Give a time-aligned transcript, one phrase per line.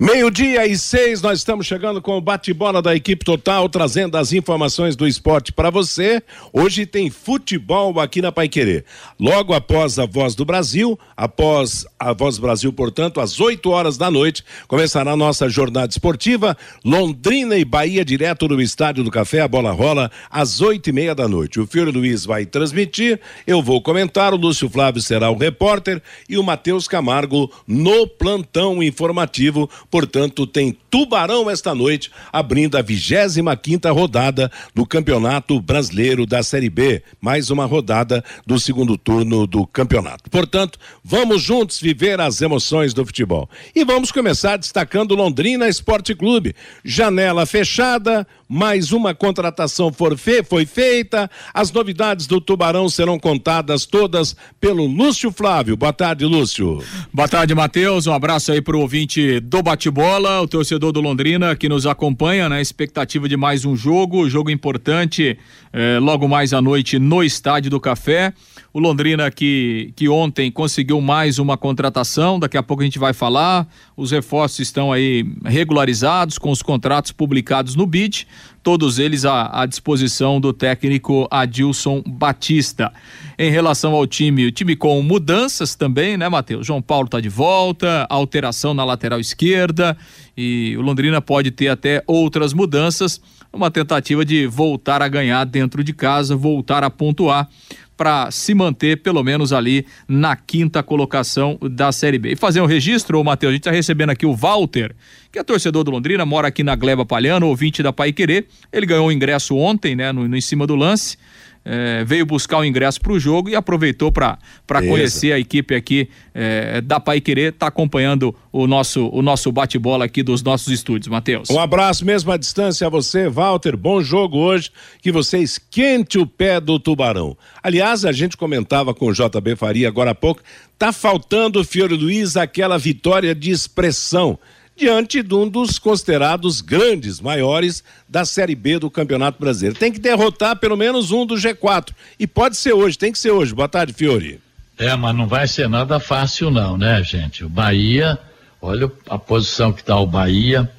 [0.00, 4.96] Meio-dia e seis, nós estamos chegando com o bate-bola da equipe total, trazendo as informações
[4.96, 6.20] do esporte para você.
[6.52, 8.84] Hoje tem futebol aqui na Paiquerê.
[9.20, 13.96] Logo após a Voz do Brasil, após a Voz do Brasil, portanto, às 8 horas
[13.96, 16.56] da noite, começará a nossa jornada esportiva.
[16.84, 21.14] Londrina e Bahia, direto no Estádio do Café, a bola rola às oito e meia
[21.14, 21.60] da noite.
[21.60, 26.36] O Fiore Luiz vai transmitir, eu vou comentar, o Lúcio Flávio será o repórter e
[26.36, 33.92] o Matheus Camargo no plantão informativo Portanto, tem Tubarão esta noite, abrindo a 25 quinta
[33.92, 37.00] rodada do Campeonato Brasileiro da Série B.
[37.20, 40.28] Mais uma rodada do segundo turno do campeonato.
[40.28, 43.48] Portanto, vamos juntos viver as emoções do futebol.
[43.72, 46.56] E vamos começar destacando Londrina Esporte Clube.
[46.84, 51.28] Janela fechada, mais uma contratação foi feita.
[51.52, 55.76] As novidades do Tubarão serão contadas todas pelo Lúcio Flávio.
[55.76, 56.80] Boa tarde, Lúcio.
[57.12, 58.06] Boa tarde, Matheus.
[58.06, 62.54] Um abraço aí pro ouvinte do bate-bola, o torcedor do Londrina que nos acompanha na
[62.54, 62.62] né?
[62.62, 65.36] expectativa de mais um jogo, jogo importante
[65.72, 68.32] eh, logo mais à noite no Estádio do Café.
[68.72, 73.12] O Londrina que, que ontem conseguiu mais uma contratação, daqui a pouco a gente vai
[73.12, 73.68] falar.
[73.96, 78.26] Os reforços estão aí regularizados com os contratos publicados no BID,
[78.62, 82.92] todos eles à, à disposição do técnico Adilson Batista.
[83.38, 86.66] Em relação ao time, o time com mudanças também, né, Matheus?
[86.66, 89.96] João Paulo está de volta, alteração na lateral esquerda
[90.36, 93.20] e o Londrina pode ter até outras mudanças,
[93.52, 97.48] uma tentativa de voltar a ganhar dentro de casa, voltar a pontuar
[97.96, 102.32] para se manter pelo menos ali na quinta colocação da Série B.
[102.32, 104.94] E fazer um registro, Matheus, a gente está recebendo aqui o Walter,
[105.30, 108.46] que é torcedor do Londrina, mora aqui na Gleba Palhano, ouvinte da Pai Querer.
[108.72, 111.16] Ele ganhou o ingresso ontem, né, no, no em cima do lance
[111.64, 116.08] é, veio buscar o ingresso para o jogo e aproveitou para conhecer a equipe aqui
[116.34, 121.08] é, da Pai Querer, está acompanhando o nosso, o nosso bate-bola aqui dos nossos estúdios,
[121.08, 121.48] Matheus.
[121.50, 123.76] Um abraço mesmo à distância a você, Walter.
[123.76, 127.36] Bom jogo hoje, que você esquente o pé do Tubarão.
[127.62, 130.42] Aliás, a gente comentava com o JB Faria agora há pouco,
[130.78, 134.38] tá faltando, Fiore Luiz, aquela vitória de expressão
[134.76, 139.78] diante de um dos considerados grandes, maiores da Série B do Campeonato Brasileiro.
[139.78, 141.90] Tem que derrotar pelo menos um do G4.
[142.18, 143.54] E pode ser hoje, tem que ser hoje.
[143.54, 144.40] Boa tarde, Fiore.
[144.76, 147.44] É, mas não vai ser nada fácil, não, né, gente?
[147.44, 148.18] O Bahia,
[148.60, 150.70] olha a posição que está o Bahia.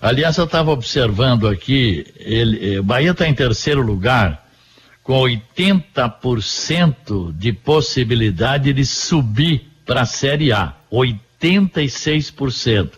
[0.00, 4.46] Aliás, eu estava observando aqui, ele, eh, o Bahia está em terceiro lugar,
[5.02, 10.74] com 80% de possibilidade de subir para a Série A.
[10.90, 12.90] 86%.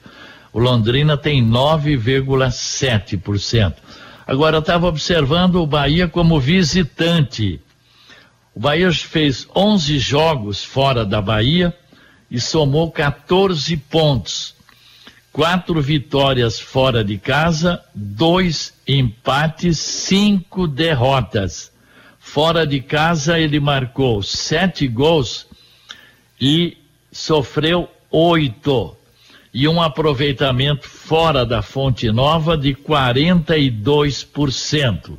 [0.53, 3.75] O Londrina tem 9,7%.
[4.27, 7.59] Agora, eu estava observando o Bahia como visitante.
[8.55, 11.75] O Bahia fez 11 jogos fora da Bahia
[12.31, 14.57] e somou 14 pontos.
[15.33, 21.71] Quatro vitórias fora de casa, dois empates, cinco derrotas.
[22.19, 25.47] Fora de casa, ele marcou sete gols
[26.41, 26.77] e
[27.13, 28.98] sofreu oito
[29.59, 35.19] e um aproveitamento fora da Fonte Nova de 42%.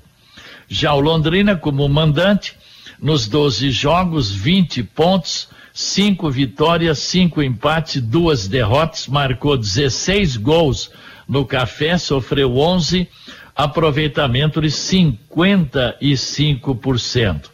[0.65, 2.55] Já o Londrina, como mandante,
[3.01, 10.89] nos 12 jogos, 20 pontos, 5 vitórias, 5 empates, 2 derrotas, marcou 16 gols
[11.27, 13.09] no café, sofreu 11,
[13.53, 17.49] aproveitamento de 55%.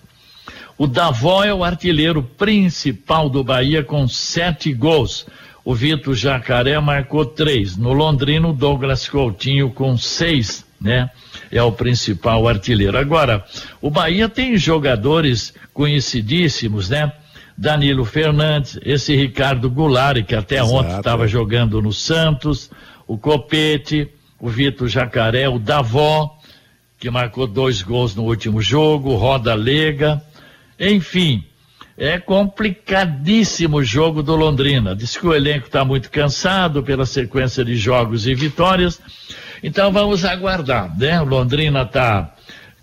[0.78, 5.26] O Davó é o artilheiro principal do Bahia com 7 gols
[5.66, 7.76] o Vitor Jacaré marcou três.
[7.76, 11.10] No Londrino, Douglas Coutinho com seis, né?
[11.52, 12.96] É o principal artilheiro.
[12.96, 13.44] Agora,
[13.82, 17.12] o Bahia tem jogadores conhecidíssimos, né?
[17.58, 20.74] Danilo Fernandes, esse Ricardo Goulart, que até Exato.
[20.74, 22.70] ontem estava jogando no Santos,
[23.08, 24.10] o Copete,
[24.40, 26.38] o Vitor Jacaré, o Davó,
[27.00, 30.22] que marcou dois gols no último jogo, Roda Lega,
[30.80, 31.44] enfim,
[31.98, 34.96] é complicadíssimo o jogo do Londrina.
[34.96, 39.00] Diz que o elenco está muito cansado pela sequência de jogos e vitórias.
[39.64, 41.22] Então vamos aguardar, né?
[41.22, 42.34] O Londrina está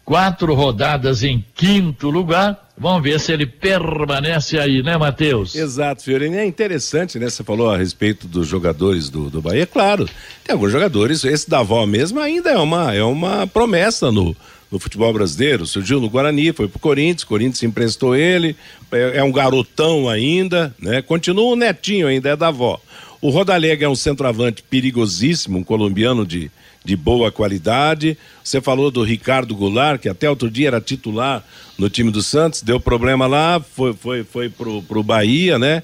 [0.05, 2.71] quatro rodadas em quinto lugar.
[2.77, 5.55] Vamos ver se ele permanece aí, né, Matheus?
[5.55, 6.37] Exato, Fiorino.
[6.37, 7.29] É interessante, né?
[7.29, 9.67] Você falou a respeito dos jogadores do, do Bahia.
[9.67, 10.09] Claro,
[10.43, 11.23] tem alguns jogadores.
[11.23, 14.35] Esse da avó mesmo ainda é uma, é uma promessa no,
[14.73, 15.67] no futebol brasileiro.
[15.67, 18.57] Surgiu no Guarani, foi pro Corinthians, Corinthians emprestou ele,
[18.91, 21.03] é, é um garotão ainda, né?
[21.03, 22.81] Continua o netinho ainda, é da avó.
[23.21, 26.51] O Rodalega é um centroavante perigosíssimo, um colombiano de,
[26.83, 28.17] de boa qualidade.
[28.43, 31.45] Você falou do Ricardo Goulart, que até outro dia era titular
[31.79, 35.83] no time do Santos, deu problema lá, foi, foi, foi pro, pro Bahia, né?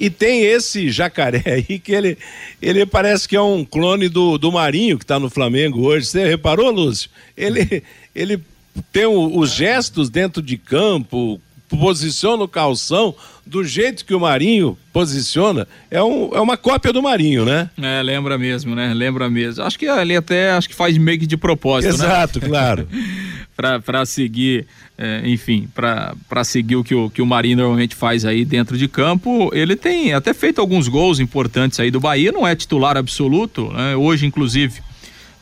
[0.00, 2.16] E tem esse jacaré aí que ele,
[2.62, 6.06] ele parece que é um clone do, do Marinho que está no Flamengo hoje.
[6.06, 7.10] Você reparou, Lúcio?
[7.36, 7.82] Ele,
[8.14, 8.42] ele
[8.90, 11.38] tem o, os gestos dentro de campo,
[11.68, 13.14] posiciona o calção
[13.44, 17.68] do jeito que o Marinho posiciona, é, um, é uma cópia do Marinho, né?
[17.82, 18.94] É, lembra mesmo, né?
[18.94, 19.64] Lembra mesmo.
[19.64, 22.48] Acho que ele até acho que faz meio que de propósito, Exato, né?
[22.48, 22.88] claro.
[23.84, 24.66] para seguir,
[24.96, 28.88] é, enfim, para seguir o que, o que o Marinho normalmente faz aí dentro de
[28.88, 29.50] campo.
[29.52, 33.96] Ele tem até feito alguns gols importantes aí do Bahia, não é titular absoluto, né?
[33.96, 34.80] Hoje, inclusive,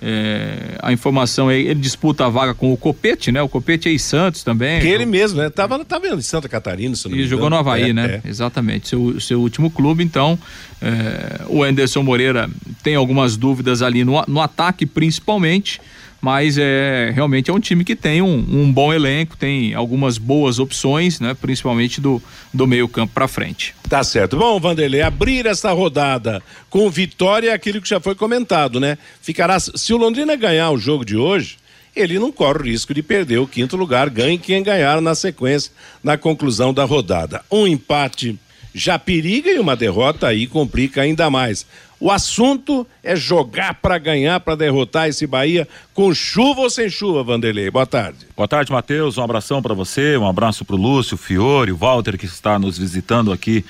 [0.00, 3.42] é, a informação é ele disputa a vaga com o Copete, né?
[3.42, 4.80] O Copete é em Santos também.
[4.80, 5.50] Que ele mesmo, né?
[5.50, 8.20] Tava, tava em Santa Catarina, se não E jogou no Havaí, é, né?
[8.24, 8.28] É.
[8.28, 10.38] Exatamente, seu, seu último clube, então
[10.80, 12.48] é, o Anderson Moreira
[12.82, 15.80] tem algumas dúvidas ali no, no ataque principalmente,
[16.20, 20.58] mas é realmente é um time que tem um, um bom elenco, tem algumas boas
[20.58, 21.34] opções, né?
[21.34, 22.22] Principalmente do,
[22.52, 23.74] do meio campo para frente.
[23.88, 24.36] Tá certo.
[24.36, 28.98] Bom, Vanderlei, abrir essa rodada com vitória é aquilo que já foi comentado, né?
[29.22, 31.56] Ficará se o Londrina ganhar o jogo de hoje,
[31.94, 35.72] ele não corre o risco de perder o quinto lugar, ganhe quem ganhar na sequência,
[36.02, 37.42] na conclusão da rodada.
[37.50, 38.38] Um empate
[38.74, 41.66] já periga e uma derrota aí complica ainda mais.
[42.00, 47.24] O assunto é jogar para ganhar, para derrotar esse Bahia, com chuva ou sem chuva,
[47.24, 47.70] Vanderlei.
[47.70, 48.18] Boa tarde.
[48.36, 49.18] Boa tarde, Matheus.
[49.18, 52.78] Um abração para você, um abraço para o Lúcio, Fiore, o Walter, que está nos
[52.78, 53.64] visitando aqui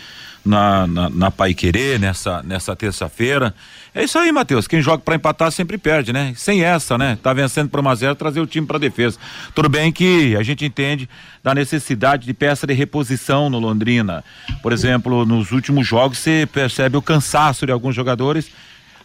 [0.44, 3.54] na, na, na Pai Querer nessa, nessa terça-feira.
[3.98, 4.68] É isso aí, Matheus.
[4.68, 6.32] Quem joga para empatar sempre perde, né?
[6.36, 7.18] Sem essa, né?
[7.20, 9.18] Tá vencendo por uma zero, trazer o time para defesa.
[9.52, 11.10] Tudo bem que a gente entende
[11.42, 14.22] da necessidade de peça de reposição no Londrina.
[14.62, 18.52] Por exemplo, nos últimos jogos você percebe o cansaço de alguns jogadores.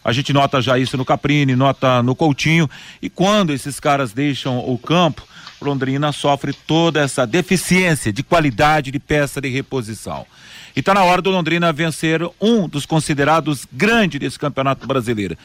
[0.05, 2.69] A gente nota já isso no Caprini, nota no Coutinho.
[3.01, 5.23] E quando esses caras deixam o campo,
[5.59, 10.27] Londrina sofre toda essa deficiência de qualidade de peça de reposição.
[10.75, 15.37] E está na hora do Londrina vencer um dos considerados grandes desse campeonato brasileiro.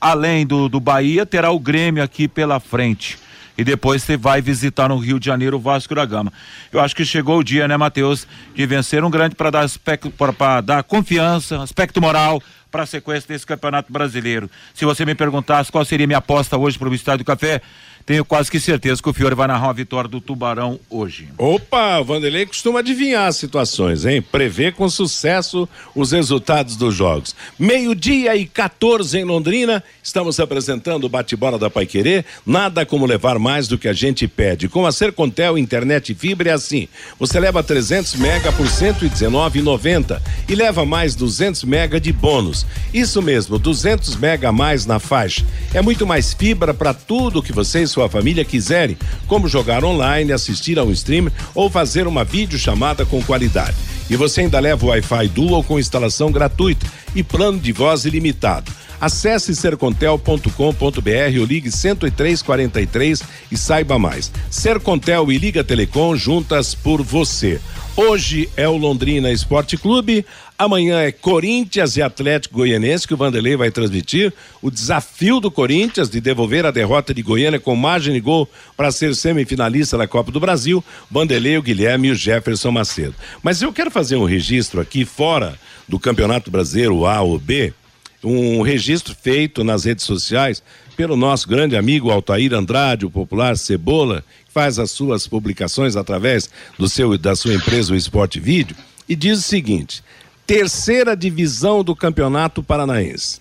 [0.00, 3.18] Além do, do Bahia, terá o Grêmio aqui pela frente.
[3.56, 6.32] E depois você vai visitar no Rio de Janeiro o Vasco da Gama.
[6.72, 10.10] Eu acho que chegou o dia, né, Matheus, de vencer um grande para dar aspecto,
[10.10, 14.50] para dar confiança, aspecto moral para a sequência desse campeonato brasileiro.
[14.74, 17.62] Se você me perguntasse qual seria minha aposta hoje para o Estádio do Café,
[18.06, 21.28] tenho quase que certeza que o Fiore vai narrar uma vitória do Tubarão hoje.
[21.38, 24.20] Opa, Vanderlei costuma adivinhar as situações, hein?
[24.20, 27.34] Prevê com sucesso os resultados dos jogos.
[27.58, 32.24] Meio-dia e 14 em Londrina, estamos apresentando o bate-bola da Paiquerê.
[32.44, 34.68] Nada como levar mais do que a gente pede.
[34.68, 36.88] Com a Sercontel Internet Fibra é assim.
[37.18, 42.66] Você leva 300 mega por 119,90 e leva mais 200 mega de bônus.
[42.92, 45.44] Isso mesmo, 200 mega a mais na faixa.
[45.72, 48.98] É muito mais fibra para tudo que vocês sua família quiserem,
[49.28, 53.76] como jogar online, assistir a um stream ou fazer uma videochamada com qualidade.
[54.10, 58.70] E você ainda leva o Wi-Fi Dual com instalação gratuita e plano de voz ilimitado.
[59.00, 64.30] Acesse sercontel.com.br ou ligue 10343 e saiba mais.
[64.50, 67.60] Sercontel e Liga Telecom juntas por você.
[67.96, 70.26] Hoje é o Londrina Esporte Clube,
[70.58, 74.32] amanhã é Corinthians e Atlético Goianense que o Vanderlei vai transmitir.
[74.62, 78.92] O desafio do Corinthians de devolver a derrota de Goiânia com margem de gol para
[78.92, 80.82] ser semifinalista da Copa do Brasil.
[81.10, 83.14] Vanderlei, o Guilherme e o Jefferson Macedo.
[83.42, 85.58] Mas eu quero fazer um registro aqui fora
[85.88, 87.74] do Campeonato Brasileiro A ou B,
[88.22, 90.62] um registro feito nas redes sociais
[90.96, 96.88] pelo nosso grande amigo Altair Andrade, o popular Cebola, faz as suas publicações através do
[96.88, 98.76] seu da sua empresa o Esporte Vídeo
[99.08, 100.02] e diz o seguinte:
[100.46, 103.40] terceira divisão do Campeonato Paranaense.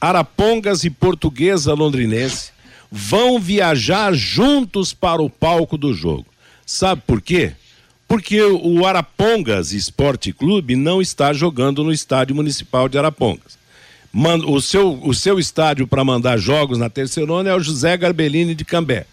[0.00, 2.50] Arapongas e Portuguesa Londrinense
[2.90, 6.26] vão viajar juntos para o palco do jogo.
[6.66, 7.52] Sabe por quê?
[8.06, 13.58] Porque o Arapongas Esporte Clube não está jogando no estádio municipal de Arapongas.
[14.46, 18.64] O seu, o seu estádio para mandar jogos na terceirona é o José Garbellini de
[18.64, 19.06] Cambé.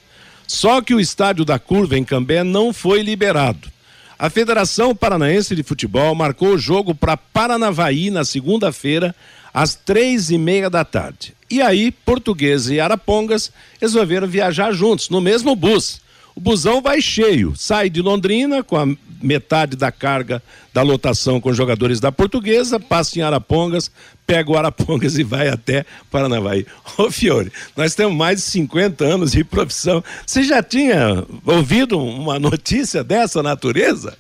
[0.46, 3.72] Só que o estádio da Curva em Cambé não foi liberado.
[4.20, 9.16] A Federação Paranaense de Futebol marcou o jogo para Paranavaí na segunda-feira,
[9.54, 11.34] às três e meia da tarde.
[11.50, 13.50] E aí, Português e Arapongas
[13.80, 16.02] resolveram viajar juntos, no mesmo bus.
[16.36, 18.86] O busão vai cheio, sai de Londrina com a
[19.22, 20.42] metade da carga
[20.74, 23.92] da lotação com jogadores da Portuguesa, passa em Arapongas,
[24.26, 26.66] pega o Arapongas e vai até Paranavaí.
[26.98, 30.04] Ô Fiore, nós temos mais de 50 anos de profissão.
[30.26, 34.18] Você já tinha ouvido uma notícia dessa natureza?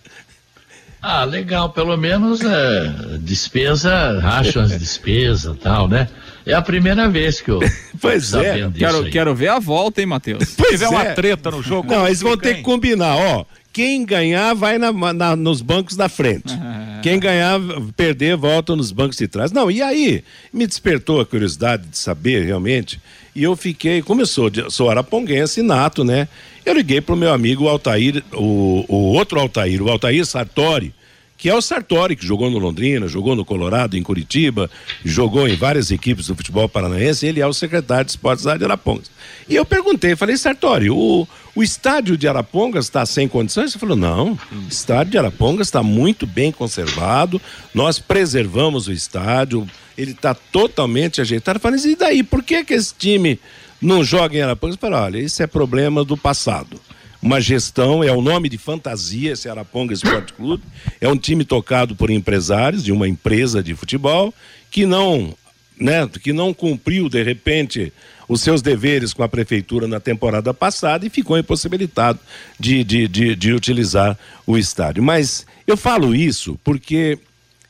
[1.01, 6.10] Ah, legal, pelo menos é, despesa, racham as despesas tal, né?
[6.46, 7.60] É a primeira vez que eu.
[8.01, 8.70] pois é.
[8.72, 10.44] Quero, quero ver a volta, hein, Matheus?
[10.50, 10.89] Se tiver é.
[10.89, 11.89] uma treta no jogo.
[11.89, 13.46] Não, eles vão ter que combinar, ó.
[13.71, 16.53] Quem ganhar vai na, na, nos bancos da frente.
[17.01, 17.59] Quem ganhar,
[17.95, 19.51] perder, volta nos bancos de trás.
[19.51, 22.99] Não, e aí me despertou a curiosidade de saber realmente.
[23.35, 26.27] E eu fiquei, como eu sou, sou araponguense nato, né?
[26.65, 30.93] Eu liguei pro meu amigo Altair, o, o outro Altair, o Altair Sartori,
[31.39, 34.69] que é o Sartori, que jogou no Londrina, jogou no Colorado, em Curitiba,
[35.05, 38.65] jogou em várias equipes do futebol paranaense, ele é o secretário de esportes lá de
[38.65, 39.10] Arapongas.
[39.48, 43.72] E eu perguntei, falei, Sartori, o, o estádio de Arapongas está sem condições?
[43.72, 47.41] Ele falou, não, o estádio de Arapongas está muito bem conservado,
[47.74, 49.65] nós preservamos o estádio,
[49.98, 51.55] ele está totalmente ajeitado.
[51.55, 53.39] Eu falei, e daí, por que que esse time
[53.81, 54.75] não joga em Arapongas?
[54.75, 56.81] Eu falei, olha, isso é problema do passado
[57.21, 60.63] uma gestão, é o nome de fantasia, esse Araponga Esporte Clube.
[61.01, 64.33] É um time tocado por empresários de uma empresa de futebol
[64.71, 65.35] que não,
[65.79, 67.91] né, que não cumpriu de repente
[68.27, 72.19] os seus deveres com a prefeitura na temporada passada e ficou impossibilitado
[72.59, 75.01] de, de, de, de utilizar o estádio.
[75.03, 77.17] Mas eu falo isso porque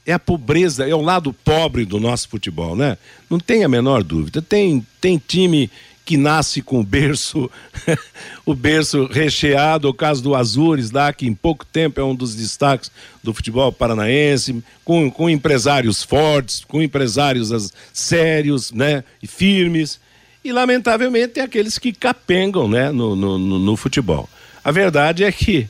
[0.06, 2.98] é a pobreza, é o lado pobre do nosso futebol, né?
[3.30, 4.42] Não tem a menor dúvida.
[4.42, 5.70] Tem, tem time
[6.10, 7.52] que nasce com o berço,
[8.44, 12.34] o berço recheado, o caso do Azures lá, que em pouco tempo é um dos
[12.34, 12.90] destaques
[13.22, 20.00] do futebol paranaense, com, com empresários fortes, com empresários as, sérios, né, e firmes,
[20.44, 24.28] e lamentavelmente tem aqueles que capengam, né, no, no, no, no futebol.
[24.64, 25.70] A verdade é que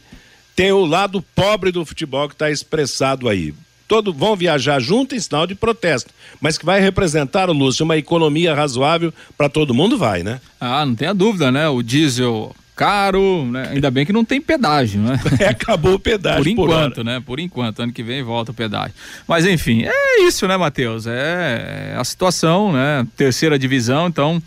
[0.55, 3.53] tem o lado pobre do futebol que está expressado aí
[3.89, 6.13] todo, vão viajar junto em sinal de protesto.
[6.39, 10.39] Mas que vai representar, Lúcio, uma economia razoável para todo mundo, vai, né?
[10.61, 11.67] Ah, não tenha dúvida, né?
[11.67, 13.71] O diesel caro, né?
[13.71, 15.19] Ainda bem que não tem pedágio, né?
[15.41, 16.43] É, acabou o pedágio.
[16.43, 17.23] Por enquanto, por né?
[17.25, 18.93] Por enquanto, ano que vem volta o pedágio.
[19.27, 21.07] Mas enfim, é isso, né, Matheus?
[21.07, 23.05] É a situação, né?
[23.17, 24.41] Terceira divisão, então.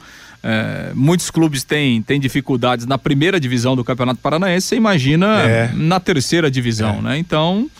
[0.44, 5.70] É, muitos clubes têm, têm dificuldades na primeira divisão do Campeonato Paranaense, você imagina é.
[5.72, 7.02] na terceira divisão, é.
[7.02, 7.18] né?
[7.18, 7.70] Então,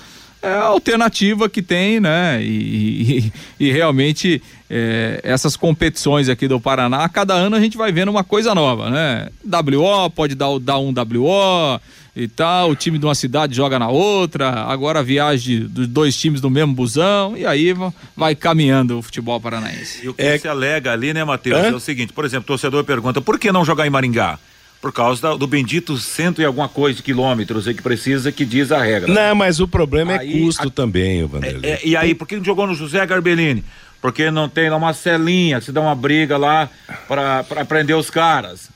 [0.43, 2.43] é a alternativa que tem, né?
[2.43, 7.93] E, e, e realmente é, essas competições aqui do Paraná, cada ano a gente vai
[7.93, 9.29] vendo uma coisa nova, né?
[9.45, 11.81] WO, pode dar, dar um WO
[12.15, 16.17] e tal, o time de uma cidade joga na outra, agora a viagem dos dois
[16.17, 17.75] times do mesmo busão, e aí
[18.17, 20.05] vai caminhando o futebol paranaense.
[20.05, 20.37] E o que é...
[20.37, 21.69] se alega ali, né, Matheus, é?
[21.69, 24.39] é o seguinte, por exemplo, o torcedor pergunta, por que não jogar em Maringá?
[24.83, 28.73] Por causa do bendito cento e alguma coisa de quilômetros aí que precisa, que diz
[28.73, 29.11] a regra.
[29.11, 31.71] Não, mas o problema é aí, é custo a, também, Vanderlei.
[31.71, 33.65] É, é, e aí, por que não jogou no José Garbellini?
[34.01, 36.69] Porque não tem lá uma celinha, se dá uma briga lá
[37.07, 38.71] para prender os caras.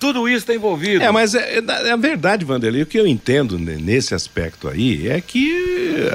[0.00, 1.04] Tudo isso está envolvido.
[1.04, 2.80] É, mas é, é, é verdade, Vanderlei.
[2.80, 6.08] O que eu entendo nesse aspecto aí é que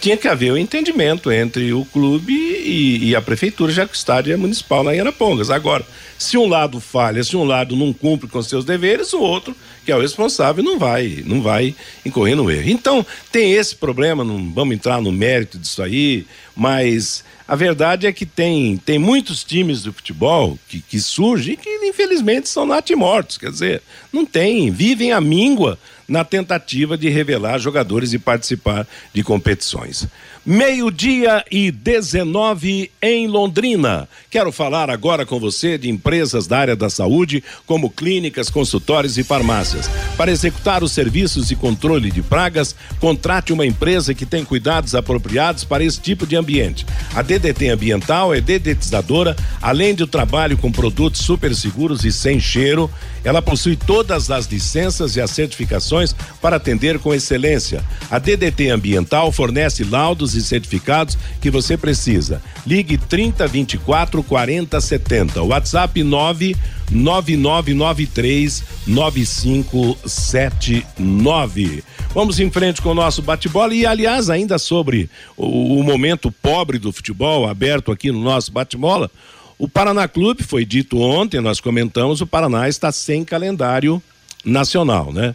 [0.00, 3.94] tinha que haver um entendimento entre o clube e, e, a prefeitura, já que o
[3.94, 5.50] estádio é municipal em Arapongas.
[5.50, 5.84] Agora,
[6.18, 9.92] se um lado falha, se um lado não cumpre com seus deveres, o outro, que
[9.92, 12.70] é o responsável, não vai, não vai incorrer no erro.
[12.70, 18.12] Então, tem esse problema, não vamos entrar no mérito disso aí, mas a verdade é
[18.12, 23.50] que tem, tem muitos times do futebol que, que surgem que infelizmente são natimortos, quer
[23.50, 30.06] dizer, não tem, vivem a míngua na tentativa de revelar jogadores e participar de competições.
[30.50, 34.08] Meio-dia e 19 em Londrina.
[34.30, 39.22] Quero falar agora com você de empresas da área da saúde, como clínicas, consultórios e
[39.22, 39.90] farmácias.
[40.16, 45.64] Para executar os serviços de controle de pragas, contrate uma empresa que tem cuidados apropriados
[45.64, 46.86] para esse tipo de ambiente.
[47.14, 52.90] A DDT Ambiental é dedetizadora, além do trabalho com produtos super seguros e sem cheiro,
[53.24, 57.84] ela possui todas as licenças e as certificações para atender com excelência.
[58.10, 62.42] A DDT Ambiental fornece laudos e certificados que você precisa.
[62.66, 65.42] Ligue 30 24 40 70.
[65.42, 66.56] WhatsApp 9
[66.90, 71.84] 9993 9579.
[72.14, 76.78] Vamos em frente com o nosso bate-bola e aliás ainda sobre o, o momento pobre
[76.78, 79.10] do futebol aberto aqui no nosso bate-bola.
[79.58, 84.00] O Paraná Clube foi dito ontem, nós comentamos, o Paraná está sem calendário
[84.44, 85.34] nacional, né?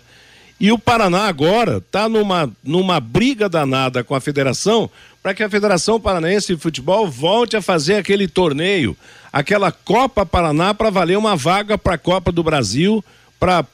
[0.59, 4.89] E o Paraná agora está numa, numa briga danada com a federação
[5.21, 8.95] para que a Federação Paranaense de Futebol volte a fazer aquele torneio,
[9.31, 13.03] aquela Copa Paraná para valer uma vaga para a Copa do Brasil,
[13.37, 13.65] para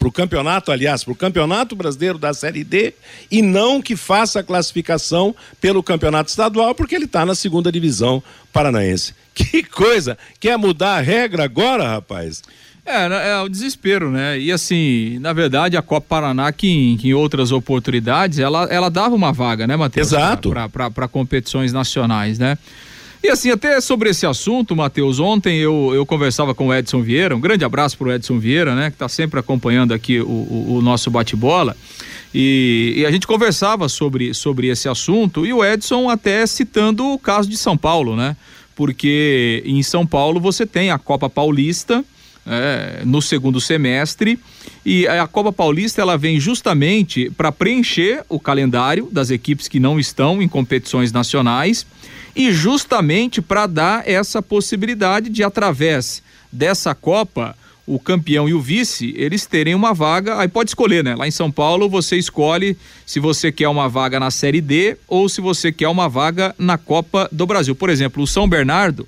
[0.00, 2.94] o campeonato, aliás, para o Campeonato Brasileiro da Série D,
[3.30, 8.20] e não que faça a classificação pelo Campeonato Estadual, porque ele está na segunda divisão
[8.52, 9.14] paranaense.
[9.34, 10.18] Que coisa!
[10.38, 12.42] Quer mudar a regra agora, rapaz?
[12.84, 14.38] É, né, é o desespero, né?
[14.38, 18.90] E assim, na verdade, a Copa Paraná, que em, que em outras oportunidades, ela, ela
[18.90, 20.08] dava uma vaga, né, Matheus?
[20.08, 20.52] Exato.
[20.72, 22.58] Para competições nacionais, né?
[23.22, 27.36] E assim, até sobre esse assunto, Matheus, ontem eu, eu conversava com o Edson Vieira,
[27.36, 28.90] um grande abraço para o Edson Vieira, né?
[28.90, 31.76] Que está sempre acompanhando aqui o, o, o nosso bate-bola.
[32.34, 37.18] E, e, a gente conversava sobre, sobre esse assunto e o Edson até citando o
[37.18, 38.36] caso de São Paulo, né?
[38.74, 42.04] Porque em São Paulo você tem a Copa Paulista,
[42.46, 44.38] é, no segundo semestre
[44.84, 49.98] e a Copa Paulista ela vem justamente para preencher o calendário das equipes que não
[50.00, 51.86] estão em competições nacionais
[52.34, 57.56] e justamente para dar essa possibilidade de através dessa Copa
[57.94, 61.14] o campeão e o vice, eles terem uma vaga, aí pode escolher, né?
[61.14, 65.28] Lá em São Paulo você escolhe se você quer uma vaga na Série D ou
[65.28, 67.74] se você quer uma vaga na Copa do Brasil.
[67.74, 69.06] Por exemplo, o São Bernardo,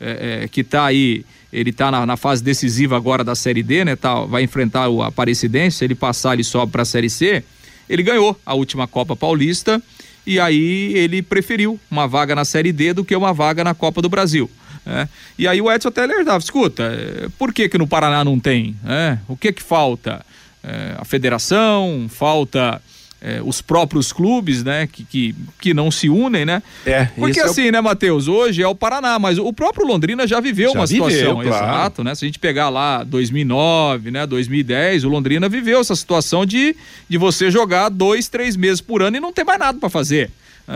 [0.00, 3.84] é, é, que está aí ele está na, na, fase decisiva agora da Série D,
[3.84, 3.96] né?
[3.96, 7.44] Tá, vai enfrentar o Aparecidense, se ele passar, ele sobe para a Série C.
[7.86, 9.82] Ele ganhou a última Copa Paulista
[10.26, 14.00] e aí ele preferiu uma vaga na Série D do que uma vaga na Copa
[14.00, 14.50] do Brasil.
[14.84, 15.08] Né?
[15.38, 18.76] E aí o Edson até alertava, escuta, eh, por que que no Paraná não tem?
[18.86, 20.24] É, o que que falta?
[20.62, 22.80] É, a federação, falta
[23.22, 26.60] é, os próprios clubes, né, que, que, que não se unem, né?
[26.84, 27.72] É, Porque assim, é o...
[27.72, 31.08] né, Matheus, hoje é o Paraná, mas o próprio Londrina já viveu já uma viveu,
[31.08, 31.48] situação, claro.
[31.48, 32.14] exato, né?
[32.16, 36.74] Se a gente pegar lá 2009, né, 2010, o Londrina viveu essa situação de,
[37.08, 40.30] de você jogar dois, três meses por ano e não ter mais nada para fazer.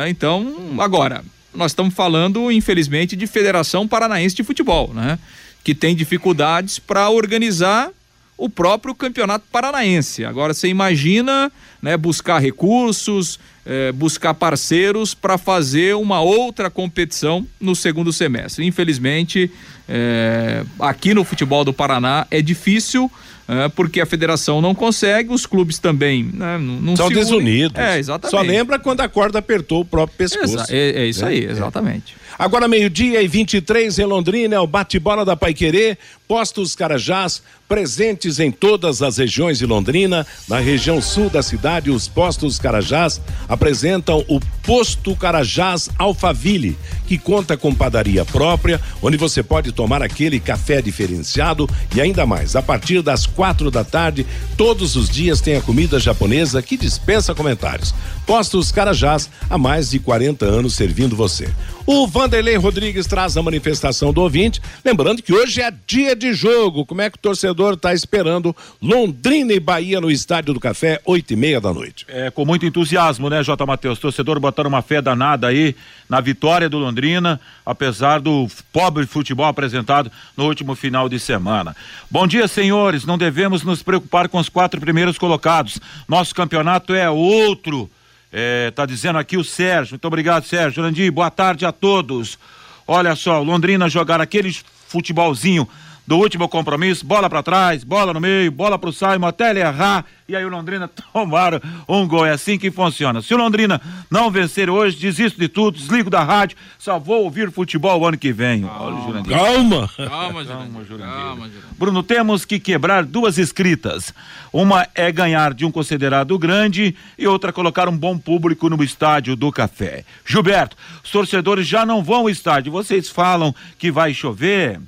[0.08, 1.22] Então, agora,
[1.56, 5.18] nós estamos falando, infelizmente, de Federação Paranaense de Futebol, né?
[5.64, 7.90] Que tem dificuldades para organizar
[8.38, 10.24] o próprio campeonato paranaense.
[10.24, 17.74] Agora você imagina né, buscar recursos, eh, buscar parceiros para fazer uma outra competição no
[17.74, 18.66] segundo semestre.
[18.66, 19.50] Infelizmente,
[19.88, 23.10] eh, aqui no futebol do Paraná é difícil.
[23.48, 27.78] Eh, porque a federação não consegue, os clubes também né, não, São desunidos.
[27.78, 28.30] É, exatamente.
[28.30, 30.54] Só lembra quando a corda apertou o próprio pescoço.
[30.54, 31.50] Exa é, é, isso aí, é.
[31.50, 32.16] exatamente.
[32.38, 35.96] Agora, meio-dia e 23 em Londrina, é o bate-bola da Paiquerê,
[36.28, 40.26] Postos Carajás, presentes em todas as regiões de Londrina.
[40.48, 47.56] Na região sul da cidade, os Postos Carajás apresentam o Posto Carajás Alfaville, que conta
[47.56, 52.56] com padaria própria, onde você pode tomar aquele café diferenciado e ainda mais.
[52.56, 57.34] A partir das quatro da tarde, todos os dias tem a comida japonesa que dispensa
[57.34, 57.94] comentários.
[58.26, 61.48] Postos Carajás, há mais de 40 anos servindo você.
[61.86, 66.84] O Vanderlei Rodrigues traz a manifestação do ouvinte, lembrando que hoje é dia de jogo.
[66.84, 71.32] Como é que o torcedor está esperando Londrina e Bahia no Estádio do Café, oito
[71.32, 72.04] e meia da noite?
[72.08, 73.64] É, com muito entusiasmo, né, J.
[73.66, 73.98] Matheus?
[73.98, 75.76] Torcedor botando uma fé danada aí
[76.08, 81.76] na vitória do Londrina, apesar do pobre futebol apresentado no último final de semana.
[82.10, 83.04] Bom dia, senhores.
[83.04, 85.78] Não devemos nos preocupar com os quatro primeiros colocados.
[86.08, 87.90] Nosso campeonato é outro
[88.32, 89.94] é, tá dizendo aqui o Sérgio.
[89.94, 90.82] Muito obrigado, Sérgio.
[90.82, 92.38] Landim, boa tarde a todos.
[92.86, 94.54] Olha só, Londrina jogar aquele
[94.88, 95.66] futebolzinho
[96.06, 100.04] do último compromisso, bola para trás, bola no meio, bola pro Simon até ele errar
[100.28, 102.26] e aí o Londrina tomaram um gol.
[102.26, 103.22] É assim que funciona.
[103.22, 107.50] Se o Londrina não vencer hoje, desisto de tudo, desligo da rádio, só vou ouvir
[107.50, 108.62] futebol o ano que vem.
[108.62, 109.24] Calma.
[109.24, 109.90] Calma.
[109.96, 114.12] Calma, Calma, Calma, Bruno, temos que quebrar duas escritas.
[114.52, 119.36] Uma é ganhar de um considerado grande e outra colocar um bom público no estádio
[119.36, 120.04] do café.
[120.24, 122.72] Gilberto, os torcedores já não vão ao estádio.
[122.72, 124.80] Vocês falam que vai chover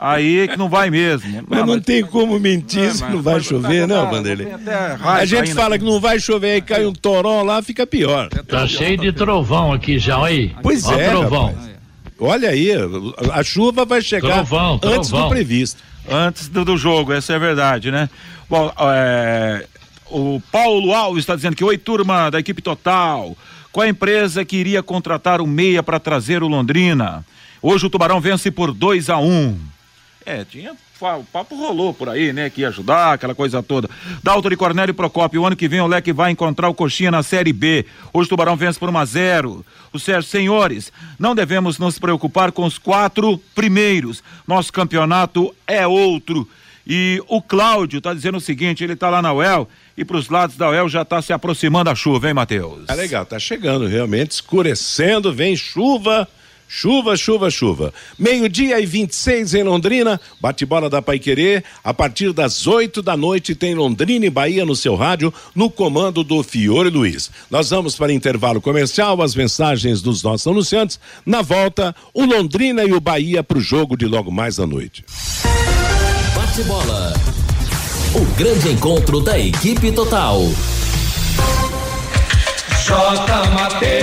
[0.00, 1.44] aí é que não vai mesmo.
[1.46, 4.48] Mas não, tem como mentir é, se não vai chover, não, Vanderlei.
[5.04, 8.28] A gente fala que não vai chover aí cai um toró lá, fica pior.
[8.28, 10.54] Tá cheio de trovão aqui já, aí.
[10.62, 11.10] Pois Ó, é.
[11.10, 11.46] Trovão.
[11.48, 11.70] Rapaz.
[12.18, 12.70] Olha aí,
[13.32, 14.98] a chuva vai chegar trovão, trovão.
[14.98, 15.82] antes do previsto.
[16.08, 18.10] Antes do, do, jogo, essa é a verdade, né?
[18.48, 19.66] Bom, é,
[20.10, 23.36] o Paulo Alves está dizendo que oi, turma da equipe total.
[23.72, 27.24] Qual a empresa que iria contratar o meia para trazer o Londrina?
[27.62, 29.58] Hoje o Tubarão vence por 2 a 1 um.
[30.24, 30.72] É, tinha.
[30.72, 32.50] O papo rolou por aí, né?
[32.50, 33.88] Que ia ajudar, aquela coisa toda.
[34.22, 37.22] Dalton e Cornélio Procópio, o ano que vem o Leque vai encontrar o Coxinha na
[37.22, 37.86] Série B.
[38.12, 42.52] Hoje o Tubarão vence por 1 a 0 O Sérgio, senhores, não devemos nos preocupar
[42.52, 44.22] com os quatro primeiros.
[44.46, 46.46] Nosso campeonato é outro.
[46.86, 50.28] E o Cláudio está dizendo o seguinte: ele está lá na UEL e para os
[50.28, 52.88] lados da UEL já está se aproximando a chuva, hein, Matheus?
[52.88, 56.28] É legal, tá chegando realmente, escurecendo, vem chuva.
[56.72, 57.92] Chuva, chuva, chuva.
[58.16, 61.64] Meio-dia e 26 em Londrina, bate-bola da Paiquerê.
[61.82, 66.22] A partir das 8 da noite tem Londrina e Bahia no seu rádio, no comando
[66.22, 67.28] do Fiore Luiz.
[67.50, 71.00] Nós vamos para intervalo comercial, as mensagens dos nossos anunciantes.
[71.26, 75.04] Na volta, o Londrina e o Bahia para o jogo de logo mais à noite
[76.36, 77.14] Bate-bola.
[78.14, 80.40] O grande encontro da equipe total.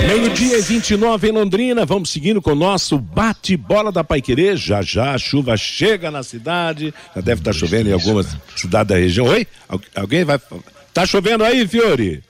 [0.06, 4.56] Meio-dia e 29 em Londrina, vamos seguindo com o nosso bate-bola da Paiquerê.
[4.56, 8.88] Já já a chuva chega na cidade, já deve estar tá chovendo em algumas cidades
[8.88, 9.26] da região.
[9.26, 9.46] Oi?
[9.94, 10.40] Alguém vai.
[10.92, 12.22] Tá chovendo aí, Fiore?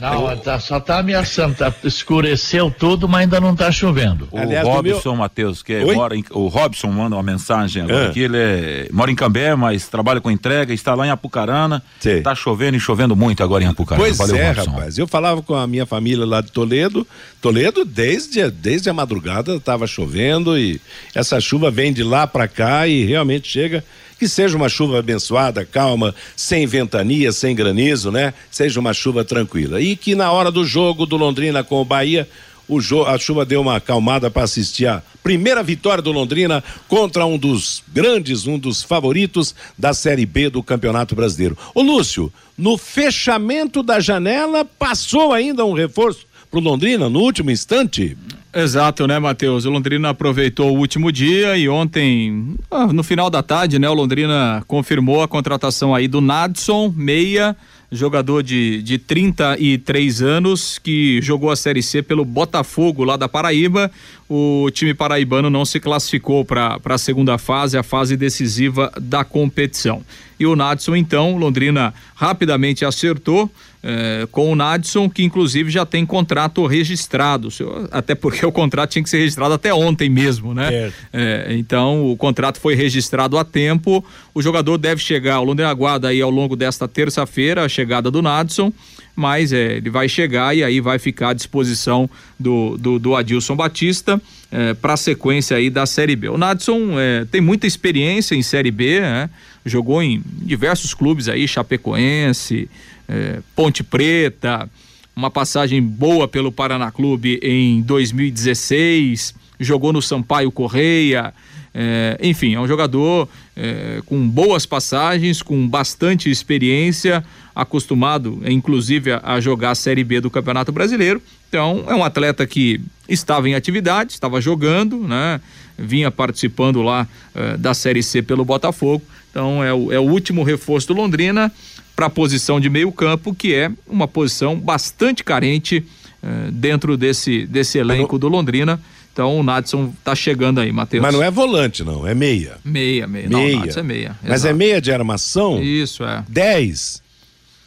[0.00, 4.28] Não, tá, só tá ameaçando, tá, escureceu tudo, mas ainda não tá chovendo.
[4.30, 5.16] O Aliás, Robson meu...
[5.16, 8.10] Matheus, que é, mora em, o Robson manda uma mensagem agora é.
[8.10, 11.82] que ele é, mora em Cambé, mas trabalha com entrega, está lá em Apucarana.
[11.98, 12.22] Sim.
[12.22, 14.04] Tá chovendo e chovendo muito agora em Apucarana.
[14.04, 14.70] Pois Valeu, é, Robson.
[14.70, 14.98] rapaz.
[14.98, 17.06] Eu falava com a minha família lá de Toledo.
[17.40, 20.80] Toledo, desde, desde a madrugada, estava chovendo e
[21.14, 23.84] essa chuva vem de lá para cá e realmente chega
[24.18, 28.34] que seja uma chuva abençoada, calma, sem ventania, sem granizo, né?
[28.50, 29.80] Seja uma chuva tranquila.
[29.80, 32.28] E que na hora do jogo do Londrina com o Bahia,
[32.68, 37.38] o a chuva deu uma acalmada para assistir a primeira vitória do Londrina contra um
[37.38, 41.56] dos grandes, um dos favoritos da Série B do Campeonato Brasileiro.
[41.74, 48.16] Ô Lúcio, no fechamento da janela, passou ainda um reforço pro Londrina no último instante?
[48.58, 49.66] Exato, né, Matheus?
[49.66, 53.94] O Londrina aproveitou o último dia e ontem, ah, no final da tarde, né, o
[53.94, 57.56] Londrina confirmou a contratação aí do Nadson, meia,
[57.90, 63.92] jogador de, de 33 anos, que jogou a Série C pelo Botafogo lá da Paraíba.
[64.28, 70.02] O time paraibano não se classificou para a segunda fase, a fase decisiva da competição.
[70.38, 73.48] E o Nadson, então, Londrina rapidamente acertou
[73.82, 77.48] é, com o Nadson, que inclusive já tem contrato registrado,
[77.90, 80.92] até porque o contrato tinha que ser registrado até ontem mesmo, né?
[81.12, 84.04] É, então o contrato foi registrado a tempo.
[84.34, 88.20] O jogador deve chegar, o Londrina aguarda aí ao longo desta terça-feira a chegada do
[88.20, 88.72] Nadson,
[89.14, 93.54] mas é, ele vai chegar e aí vai ficar à disposição do, do, do Adilson
[93.54, 96.28] Batista é, para a sequência aí da Série B.
[96.28, 99.30] O Nadson é, tem muita experiência em Série B, né?
[99.64, 102.68] jogou em diversos clubes aí, Chapecoense
[103.08, 104.68] é, Ponte Preta,
[105.16, 111.34] uma passagem boa pelo Paraná Clube em 2016, jogou no Sampaio Correia.
[111.74, 119.20] É, enfim, é um jogador é, com boas passagens, com bastante experiência, acostumado, inclusive, a,
[119.24, 121.20] a, jogar a Série B do Campeonato Brasileiro.
[121.48, 125.40] Então, é um atleta que estava em atividade, estava jogando, né?
[125.76, 129.02] Vinha participando lá é, da Série C pelo Botafogo.
[129.30, 131.52] Então, é o, é o último reforço do Londrina
[131.98, 135.84] para a posição de meio campo, que é uma posição bastante carente
[136.22, 138.80] eh, dentro desse, desse elenco do Londrina.
[139.12, 141.02] Então o Nadson tá chegando aí, Matheus.
[141.02, 142.58] Mas não é volante, não, é meia.
[142.64, 143.28] Meia, meia.
[143.28, 143.52] meia.
[143.52, 144.16] Não, Nadson é meia.
[144.22, 144.48] Mas é exato.
[144.48, 145.60] é meia de armação?
[145.60, 146.24] Isso, é.
[146.28, 147.02] 10.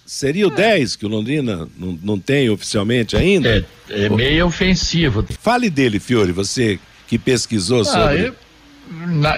[0.05, 0.97] Seria o 10 é.
[0.97, 3.67] que o Londrina não, não tem oficialmente ainda?
[3.89, 5.25] É, é meia ofensivo.
[5.41, 8.27] Fale dele, Fiore, você que pesquisou ah, sobre.
[8.27, 8.35] Eu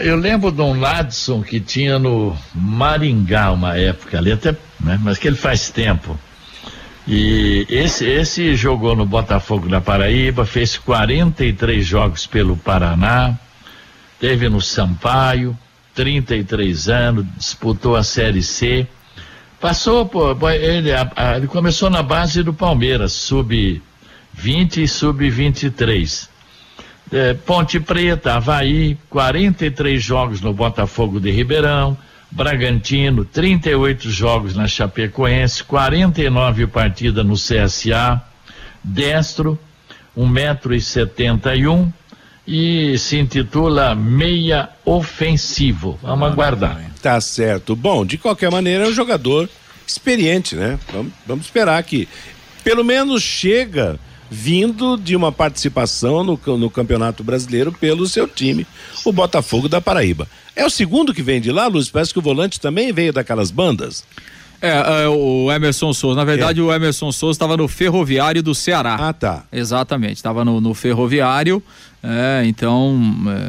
[0.01, 5.17] eu lembro de um Ladson que tinha no Maringá uma época ali, até, né, mas
[5.17, 6.17] que ele faz tempo.
[7.08, 13.38] E esse, esse jogou no Botafogo da Paraíba, fez 43 jogos pelo Paraná,
[14.19, 15.58] teve no Sampaio,
[15.93, 18.88] 33 anos, disputou a Série C.
[19.60, 20.38] Passou por.
[20.52, 20.89] Ele,
[21.36, 26.34] ele começou na base do Palmeiras, sub-20 e sub-23
[27.13, 31.96] é, Ponte Preta, Havaí, 43 jogos no Botafogo de Ribeirão,
[32.36, 38.19] Bragantino, 38 jogos na Chapecoense, 49 partidas no CSA,
[38.84, 39.58] Destro,
[40.17, 41.93] 1,71m
[42.48, 46.00] e se intitula Meia Ofensivo.
[46.02, 46.91] Vamos ah, aguardar.
[47.04, 47.76] Tá certo.
[47.76, 49.48] Bom, de qualquer maneira é um jogador
[49.86, 50.80] experiente, né?
[50.91, 52.10] Vamos, vamos esperar que
[52.63, 54.00] pelo menos chega
[54.34, 58.65] vindo de uma participação no, no Campeonato Brasileiro pelo seu time,
[59.06, 60.28] o Botafogo da Paraíba.
[60.56, 61.91] É o segundo que vem de lá, Luz?
[61.91, 64.04] Parece que o volante também veio daquelas bandas.
[64.60, 66.15] É, é, o Emerson Souza.
[66.15, 66.63] Na verdade, é.
[66.63, 68.96] o Emerson Souza estava no Ferroviário do Ceará.
[69.00, 69.43] Ah, tá.
[69.52, 71.62] Exatamente, estava no, no, Ferroviário.
[72.02, 73.00] É, então,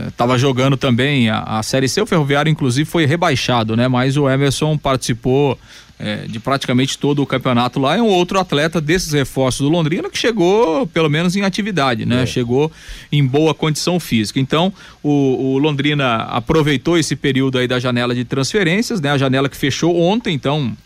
[0.08, 2.02] estava é, jogando também a, a Série C.
[2.02, 3.88] O Ferroviário, inclusive, foi rebaixado, né?
[3.88, 5.58] Mas o Emerson participou
[6.04, 7.96] é, de praticamente todo o campeonato lá.
[7.96, 12.24] É um outro atleta desses reforços do Londrina que chegou, pelo menos, em atividade, né?
[12.24, 12.26] É.
[12.26, 12.70] Chegou
[13.10, 14.38] em boa condição física.
[14.38, 14.70] Então,
[15.02, 19.12] o, o, Londrina aproveitou esse período aí da janela de transferências, né?
[19.12, 20.76] A janela que fechou ontem, então.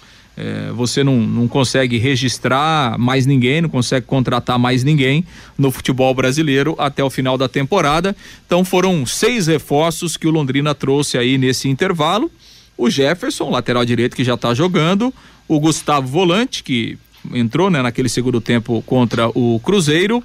[0.40, 5.24] É, você não, não consegue registrar mais ninguém, não consegue contratar mais ninguém
[5.58, 8.14] no futebol brasileiro até o final da temporada.
[8.46, 12.30] Então foram seis reforços que o Londrina trouxe aí nesse intervalo
[12.78, 15.12] o Jefferson, lateral direito, que já está jogando,
[15.46, 16.96] o Gustavo Volante, que
[17.34, 20.22] entrou né, naquele segundo tempo contra o Cruzeiro,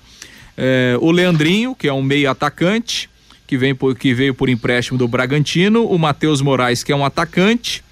[0.55, 3.09] eh, o Leandrinho, que é um meio atacante,
[3.47, 7.03] que, vem por, que veio por empréstimo do Bragantino, o Matheus Moraes, que é um
[7.03, 7.83] atacante,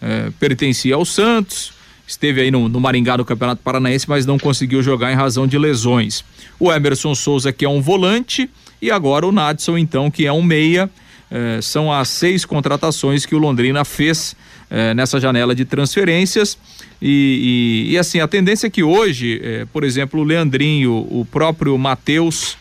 [0.00, 1.72] é, pertencia ao Santos,
[2.06, 5.58] esteve aí no, no Maringá do Campeonato Paranaense, mas não conseguiu jogar em razão de
[5.58, 6.24] lesões.
[6.58, 8.50] O Emerson Souza, que é um volante,
[8.80, 10.90] e agora o Nadson, então, que é um meia.
[11.36, 14.36] É, são as seis contratações que o Londrina fez
[14.70, 16.56] é, nessa janela de transferências.
[17.02, 21.26] E, e, e, assim, a tendência é que hoje, é, por exemplo, o Leandrinho, o
[21.28, 22.56] próprio Matheus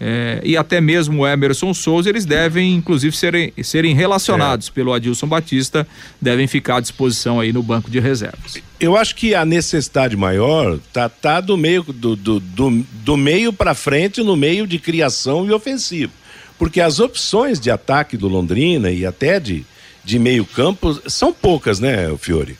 [0.00, 4.70] é, e até mesmo o Emerson Souza, eles devem, inclusive, serem, serem relacionados é.
[4.70, 5.86] pelo Adilson Batista,
[6.20, 8.58] devem ficar à disposição aí no banco de reservas.
[8.78, 13.52] Eu acho que a necessidade maior tá, tá do meio do, do, do, do meio
[13.52, 16.12] para frente, no meio de criação e ofensivo.
[16.58, 19.64] Porque as opções de ataque do Londrina e até de,
[20.04, 22.58] de meio campo são poucas, né, Fiore?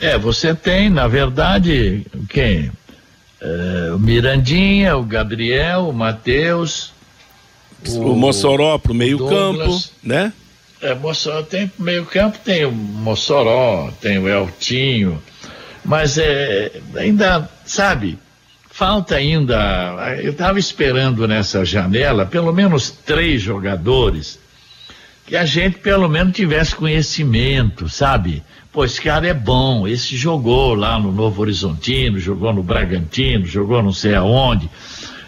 [0.00, 2.70] É, você tem, na verdade, quem?
[3.40, 6.92] É, o Mirandinha, o Gabriel, o Matheus.
[7.88, 9.66] O, o Mossoró pro meio Douglas.
[9.66, 10.32] campo, né?
[10.80, 15.22] É, Mossoró tem pro meio campo, tem o Mossoró, tem o Eltinho,
[15.84, 18.18] mas é, ainda, sabe,
[18.76, 24.38] falta ainda, eu estava esperando nessa janela pelo menos três jogadores
[25.24, 28.42] que a gente pelo menos tivesse conhecimento, sabe?
[28.70, 33.82] Pô, esse cara é bom, esse jogou lá no Novo Horizontino, jogou no Bragantino, jogou
[33.82, 34.68] não sei aonde.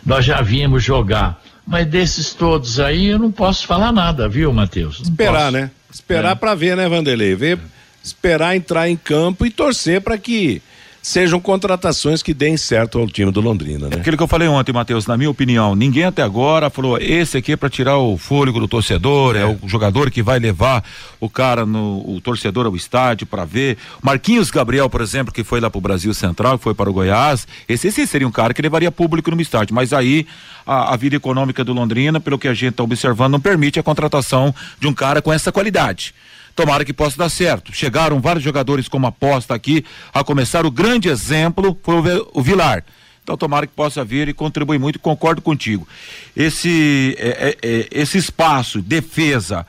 [0.05, 1.43] Nós já vimos jogar.
[1.67, 5.01] Mas desses todos aí eu não posso falar nada, viu, Matheus?
[5.01, 5.53] Esperar, posso.
[5.53, 5.71] né?
[5.91, 6.35] Esperar é.
[6.35, 7.35] para ver, né, Vanderlei?
[7.35, 7.59] Ver,
[8.05, 10.61] esperar entrar em campo e torcer para que
[11.09, 13.97] sejam contratações que deem certo ao time do Londrina, né?
[13.97, 17.39] É aquilo que eu falei ontem, Matheus, na minha opinião, ninguém até agora falou, esse
[17.39, 19.41] aqui é para tirar o fôlego do torcedor, é.
[19.41, 19.59] é.
[19.63, 20.85] o jogador que vai levar
[21.19, 23.79] o cara no o torcedor ao estádio para ver.
[24.03, 27.49] Marquinhos Gabriel, por exemplo, que foi lá pro Brasil Central, que foi para o Goiás,
[27.67, 30.27] esse, esse seria um cara que levaria público no estádio, mas aí
[30.67, 33.83] a, a vida econômica do Londrina, pelo que a gente está observando, não permite a
[33.83, 36.15] contratação de um cara com essa qualidade.
[36.59, 37.73] Tomara que possa dar certo.
[37.73, 42.83] Chegaram vários jogadores como aposta aqui, a começar o grande exemplo foi o, o Vilar.
[43.23, 45.87] Então tomara que possa vir e contribuir muito, concordo contigo.
[46.35, 49.65] Esse, é, é, é esse espaço, defesa,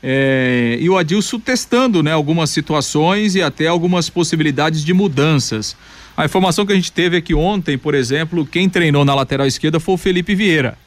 [0.01, 5.77] É, e o Adilson testando né, algumas situações e até algumas possibilidades de mudanças.
[6.17, 9.49] A informação que a gente teve é que ontem, por exemplo, quem treinou na lateral
[9.49, 10.79] esquerda foi o Felipe Vieira.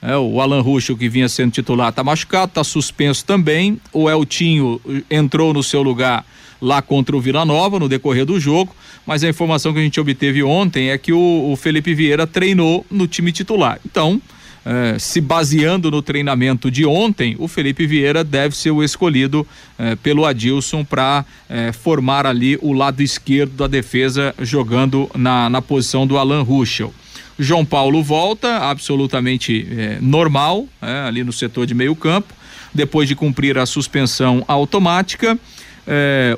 [0.00, 3.80] É, o Alan Ruxo, que vinha sendo titular, está machucado, está suspenso também.
[3.92, 6.24] O Eltinho entrou no seu lugar
[6.60, 8.74] lá contra o Vila Nova no decorrer do jogo,
[9.06, 12.84] mas a informação que a gente obteve ontem é que o, o Felipe Vieira treinou
[12.90, 13.80] no time titular.
[13.84, 14.20] Então,
[14.64, 19.46] eh, se baseando no treinamento de ontem, o Felipe Vieira deve ser o escolhido
[19.78, 25.62] eh, pelo Adilson para eh, formar ali o lado esquerdo da defesa, jogando na, na
[25.62, 26.92] posição do Alan Ruschel.
[27.38, 29.66] João Paulo volta, absolutamente
[30.02, 30.68] normal,
[31.06, 32.34] ali no setor de meio campo,
[32.74, 35.38] depois de cumprir a suspensão automática.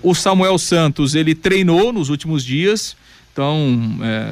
[0.02, 2.96] O Samuel Santos, ele treinou nos últimos dias,
[3.32, 3.78] então,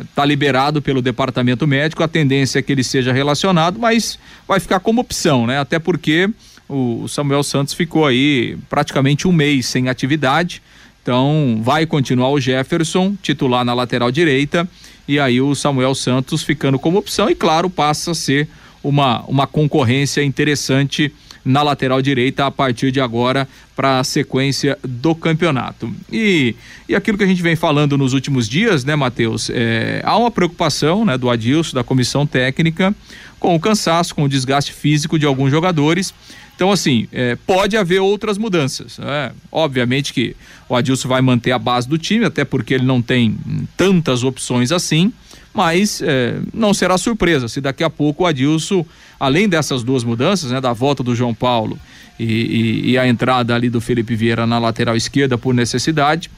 [0.05, 2.03] está é, liberado pelo departamento médico.
[2.03, 5.59] A tendência é que ele seja relacionado, mas vai ficar como opção, né?
[5.59, 6.29] Até porque
[6.69, 10.63] o Samuel Santos ficou aí praticamente um mês sem atividade.
[11.03, 14.69] Então, vai continuar o Jefferson, titular na lateral direita,
[15.09, 18.47] e aí o Samuel Santos ficando como opção, e claro, passa a ser
[18.85, 21.11] uma, uma concorrência interessante
[21.45, 25.93] na lateral direita a partir de agora para a sequência do campeonato.
[26.13, 26.55] E,
[26.89, 29.51] e aquilo que a gente vem falando nos últimos dias, né, Matheus?
[29.51, 32.95] É, há uma preocupação né, do Adilson, da comissão técnica,
[33.39, 36.13] com o cansaço, com o desgaste físico de alguns jogadores.
[36.55, 38.99] Então, assim, é, pode haver outras mudanças.
[38.99, 39.33] Né?
[39.51, 40.37] Obviamente que
[40.69, 43.35] o Adilson vai manter a base do time, até porque ele não tem
[43.79, 45.11] tantas opções assim,
[45.55, 48.85] mas é, não será surpresa se daqui a pouco o Adilson
[49.21, 51.79] além dessas duas mudanças, né, da volta do João Paulo
[52.19, 56.31] e, e, e a entrada ali do Felipe Vieira na lateral esquerda por necessidade,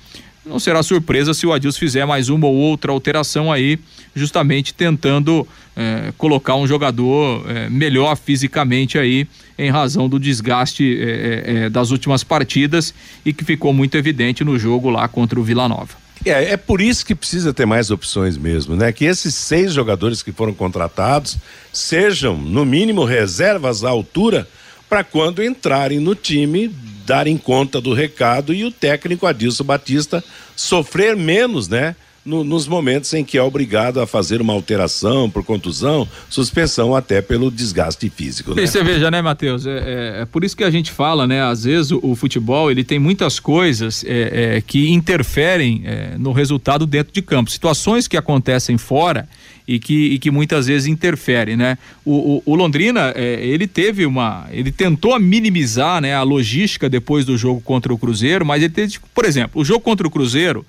[0.45, 3.79] não será surpresa se o Adilson fizer mais uma ou outra alteração aí,
[4.14, 11.71] justamente tentando eh, colocar um jogador eh, melhor fisicamente aí, em razão do desgaste eh,
[11.71, 12.92] das últimas partidas
[13.25, 16.02] e que ficou muito evidente no jogo lá contra o Vila Nova.
[16.25, 18.93] É, é por isso que precisa ter mais opções mesmo, né?
[18.93, 21.37] Que esses seis jogadores que foram contratados
[21.73, 24.49] sejam, no mínimo, reservas à altura
[24.89, 26.69] para quando entrarem no time
[27.05, 30.23] darem conta do recado e o técnico Adilson Batista
[30.55, 31.97] sofrer menos, né?
[32.25, 37.21] No, nos momentos em que é obrigado a fazer uma alteração por contusão, suspensão até
[37.21, 38.55] pelo desgaste físico.
[38.55, 38.63] Né?
[38.63, 39.67] E você veja, né, Matheus?
[39.67, 41.43] É, é, é, por isso que a gente fala, né?
[41.43, 46.33] Às vezes o, o futebol ele tem muitas coisas é, é que interferem é, no
[46.33, 49.29] resultado dentro de campo, situações que acontecem fora
[49.67, 51.79] e que, e que muitas vezes interferem, né?
[52.05, 57.25] O, o, o Londrina, é, ele teve uma, ele tentou minimizar, né, a logística depois
[57.25, 60.65] do jogo contra o Cruzeiro, mas ele teve, por exemplo, o jogo contra o Cruzeiro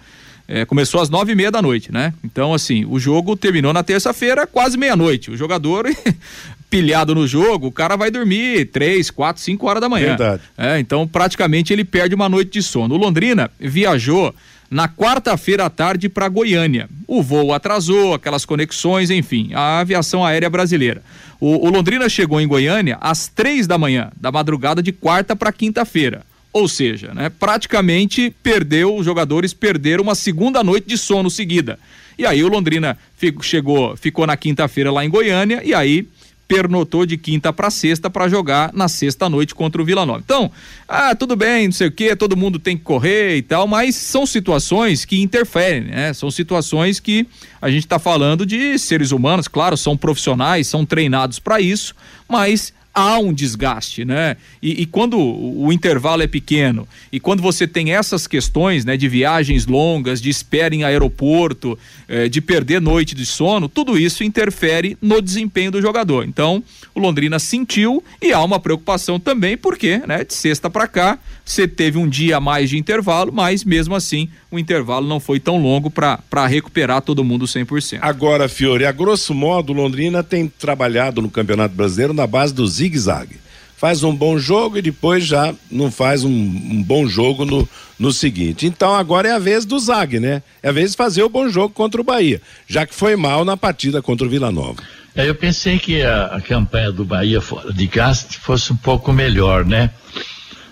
[0.48, 2.14] é, começou às nove e meia da noite, né?
[2.24, 5.32] Então, assim, o jogo terminou na terça-feira, quase meia-noite.
[5.32, 5.86] O jogador
[6.70, 10.10] pilhado no jogo, o cara vai dormir três, quatro, cinco horas da manhã.
[10.10, 10.42] Verdade.
[10.58, 12.96] É, então, praticamente ele perde uma noite de sono.
[12.96, 14.34] O Londrina viajou
[14.70, 16.90] na quarta-feira à tarde para Goiânia.
[17.08, 21.04] O voo atrasou, aquelas conexões, enfim, a aviação aérea brasileira.
[21.40, 25.52] O, o Londrina chegou em Goiânia às três da manhã, da madrugada de quarta para
[25.52, 26.22] quinta-feira.
[26.54, 31.80] Ou seja, né, praticamente perdeu, os jogadores perderam uma segunda noite de sono seguida.
[32.18, 36.08] E aí o Londrina fico, chegou, ficou na quinta-feira lá em Goiânia e aí
[36.48, 40.22] pernotou de quinta para sexta para jogar na sexta noite contra o Vila Nova.
[40.24, 40.52] Então,
[40.88, 43.96] ah, tudo bem, não sei o que, todo mundo tem que correr e tal, mas
[43.96, 46.14] são situações que interferem, né?
[46.14, 47.26] São situações que
[47.60, 51.96] a gente está falando de seres humanos, claro, são profissionais, são treinados para isso,
[52.30, 54.38] mas há um desgaste, né?
[54.62, 59.08] E, e, quando o, intervalo é pequeno e quando você tem essas questões, né, de
[59.08, 61.78] viagens longas, de espera em aeroporto,
[62.08, 66.26] eh, de perder noite de sono, tudo isso interfere no desempenho do jogador.
[66.26, 71.18] Então, o Londrina sentiu e há uma preocupação também, porque, né, de sexta para cá,
[71.44, 75.40] você teve um dia a mais de intervalo, mas mesmo assim o intervalo não foi
[75.40, 77.98] tão longo para recuperar todo mundo 100%.
[78.02, 83.42] Agora, Fiore, a grosso modo, Londrina tem trabalhado no Campeonato Brasileiro na base do zigue-zague.
[83.78, 87.68] Faz um bom jogo e depois já não faz um, um, bom jogo no,
[88.00, 88.66] no seguinte.
[88.66, 90.42] Então agora é a vez do Zag, né?
[90.62, 93.44] É a vez de fazer o bom jogo contra o Bahia, já que foi mal
[93.44, 94.82] na partida contra o Vila Nova.
[95.16, 99.12] É, eu pensei que a, a campanha do Bahia fora de casa fosse um pouco
[99.12, 99.90] melhor, né?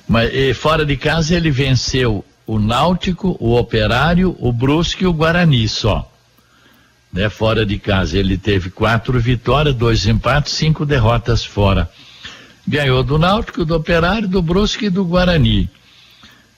[0.07, 5.13] Mas e, fora de casa ele venceu o Náutico, o Operário, o Brusque e o
[5.13, 6.10] Guarani só.
[7.11, 7.29] Né?
[7.29, 11.89] Fora de casa ele teve quatro vitórias, dois empates, cinco derrotas fora.
[12.67, 15.69] Ganhou do Náutico, do Operário, do Brusque e do Guarani.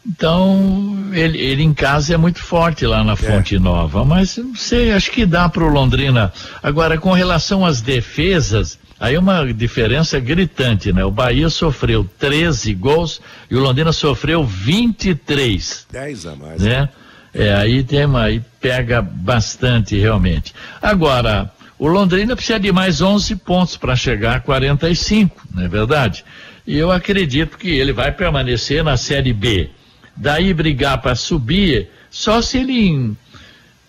[0.05, 3.59] Então, ele, ele em casa é muito forte lá na Fonte é.
[3.59, 6.31] Nova, mas não sei, acho que dá para o Londrina.
[6.61, 11.03] Agora, com relação às defesas, Aí uma diferença gritante, né?
[11.03, 13.19] O Bahia sofreu 13 gols
[13.51, 15.87] e o Londrina sofreu 23.
[15.91, 16.61] 10 a mais.
[16.61, 16.87] Né?
[17.33, 20.53] É, aí tem aí pega bastante realmente.
[20.81, 26.23] Agora, o Londrina precisa de mais 11 pontos para chegar a 45, não é verdade?
[26.65, 29.69] E eu acredito que ele vai permanecer na Série B.
[30.15, 33.13] Daí brigar para subir, só se ele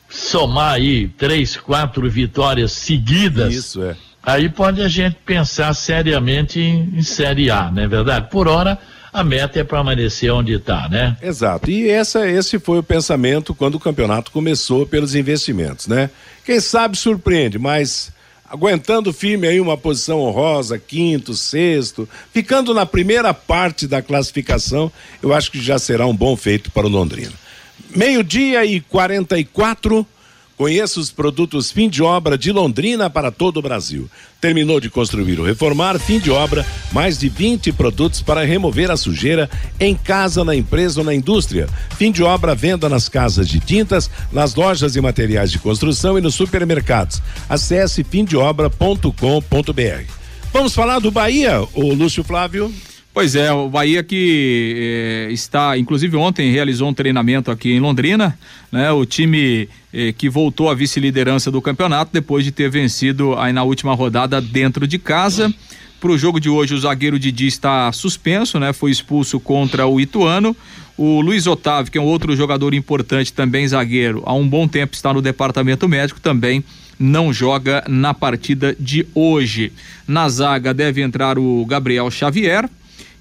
[0.09, 3.55] somar aí três, quatro vitórias seguidas.
[3.55, 3.95] Isso é
[4.27, 8.29] Aí pode a gente pensar seriamente em, em Série A, não é verdade?
[8.31, 8.79] Por hora,
[9.15, 11.17] a meta é permanecer onde está, né?
[11.23, 11.71] Exato.
[11.71, 16.11] E essa, esse foi o pensamento quando o campeonato começou pelos investimentos, né?
[16.45, 18.11] Quem sabe surpreende, mas
[18.51, 24.91] aguentando firme aí uma posição honrosa, quinto, sexto, ficando na primeira parte da classificação,
[25.23, 27.33] eu acho que já será um bom feito para o Londrina.
[27.95, 30.05] Meio-dia e 44.
[30.57, 34.09] Conheça os produtos fim de obra de Londrina para todo o Brasil.
[34.41, 38.97] Terminou de construir ou reformar, fim de obra, mais de 20 produtos para remover a
[38.97, 39.51] sujeira
[39.81, 41.69] em casa, na empresa ou na indústria.
[41.97, 46.21] Fim de obra, venda nas casas de tintas, nas lojas e materiais de construção e
[46.21, 47.21] nos supermercados.
[47.49, 50.05] Acesse fimdeobra.com.br.
[50.53, 52.73] Vamos falar do Bahia, o Lúcio Flávio?
[53.15, 58.37] Pois é, o Bahia que eh, está, inclusive ontem realizou um treinamento aqui em Londrina,
[58.73, 58.91] né?
[58.91, 63.63] O time eh, que voltou à vice-liderança do campeonato depois de ter vencido aí na
[63.63, 65.55] última rodada dentro de casa.
[66.01, 68.73] Para o jogo de hoje, o zagueiro Didi está suspenso, né?
[68.73, 70.55] Foi expulso contra o Ituano.
[70.99, 74.93] O Luiz Otávio, que é um outro jogador importante, também zagueiro, há um bom tempo
[74.93, 76.65] está no departamento médico, também
[76.99, 79.73] não joga na partida de hoje.
[80.05, 82.69] Na zaga deve entrar o Gabriel Xavier,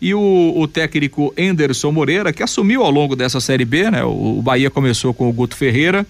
[0.03, 4.03] e o, o técnico Enderson Moreira, que assumiu ao longo dessa Série B, né?
[4.03, 6.05] O, o Bahia começou com o Guto Ferreira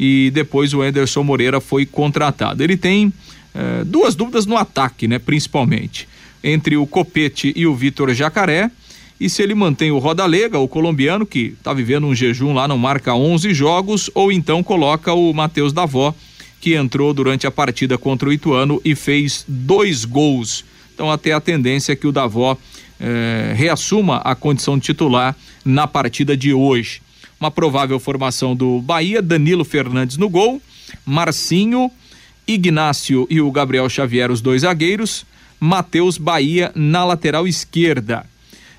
[0.00, 2.64] e depois o Enderson Moreira foi contratado.
[2.64, 3.12] Ele tem
[3.54, 5.20] eh, duas dúvidas no ataque, né?
[5.20, 6.08] Principalmente
[6.42, 8.68] entre o Copete e o Vitor Jacaré.
[9.20, 12.76] E se ele mantém o Rodalega, o colombiano, que está vivendo um jejum lá, não
[12.76, 16.12] marca 11 jogos, ou então coloca o Matheus Davó,
[16.60, 20.64] que entrou durante a partida contra o Ituano e fez dois gols.
[20.92, 22.58] Então, até a tendência é que o Davó
[23.00, 27.00] eh, reassuma a condição de titular na partida de hoje.
[27.38, 30.60] Uma provável formação do Bahia, Danilo Fernandes no gol,
[31.04, 31.90] Marcinho,
[32.46, 35.26] Ignácio e o Gabriel Xavier, os dois zagueiros,
[35.60, 38.24] Matheus Bahia na lateral esquerda.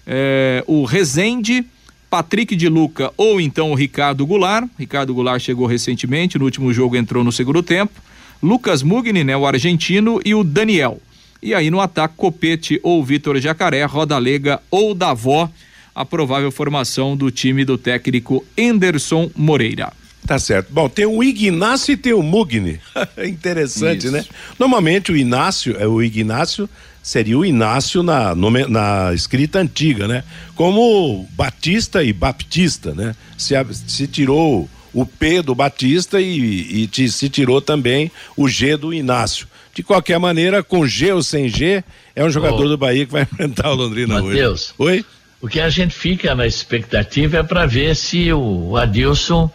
[0.06, 1.66] Eh, o Rezende,
[2.10, 4.68] Patrick de Luca ou então o Ricardo Goulart.
[4.80, 8.02] Ricardo Goulart chegou recentemente, no último jogo entrou no segundo tempo.
[8.42, 11.02] Lucas Mugni, né, o argentino, e o Daniel.
[11.42, 15.50] E aí no ataque, Copete ou Vitor Jacaré, Rodalega ou Davó,
[15.94, 19.92] a provável formação do time do técnico Enderson Moreira.
[20.26, 20.72] Tá certo.
[20.72, 22.80] Bom, tem o Ignácio e tem o Mugni.
[23.24, 24.12] Interessante, Isso.
[24.12, 24.26] né?
[24.60, 26.70] Normalmente o Inácio, é o Ignácio
[27.08, 30.26] seria o Inácio na, na escrita antiga, né?
[30.56, 33.16] Como Batista e Baptista, né?
[33.38, 33.54] Se,
[33.88, 39.48] se tirou o P do Batista e, e se tirou também o G do Inácio.
[39.78, 41.84] De qualquer maneira, com G ou sem G,
[42.16, 42.70] é um jogador oh.
[42.70, 44.92] do Bahia que vai enfrentar o Londrina Mateus, hoje.
[44.92, 45.06] Oi?
[45.40, 49.52] O que a gente fica na expectativa é para ver se o Adilson,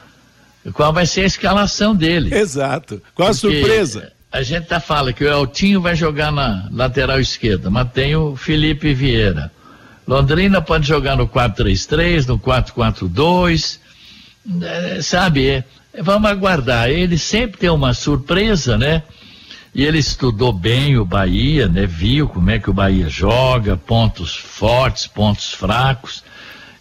[0.74, 2.32] qual vai ser a escalação dele.
[2.32, 3.02] Exato.
[3.16, 4.12] Qual a surpresa?
[4.30, 8.36] A gente tá falando que o Eltinho vai jogar na lateral esquerda, mas tem o
[8.36, 9.50] Felipe Vieira.
[10.06, 13.80] Londrina pode jogar no 4-3-3, no 4-4-2,
[14.62, 15.48] é, sabe?
[15.48, 15.64] É,
[16.00, 16.88] vamos aguardar.
[16.90, 19.02] Ele sempre tem uma surpresa, né?
[19.74, 21.86] E ele estudou bem o Bahia, né?
[21.86, 26.22] Viu como é que o Bahia joga, pontos fortes, pontos fracos.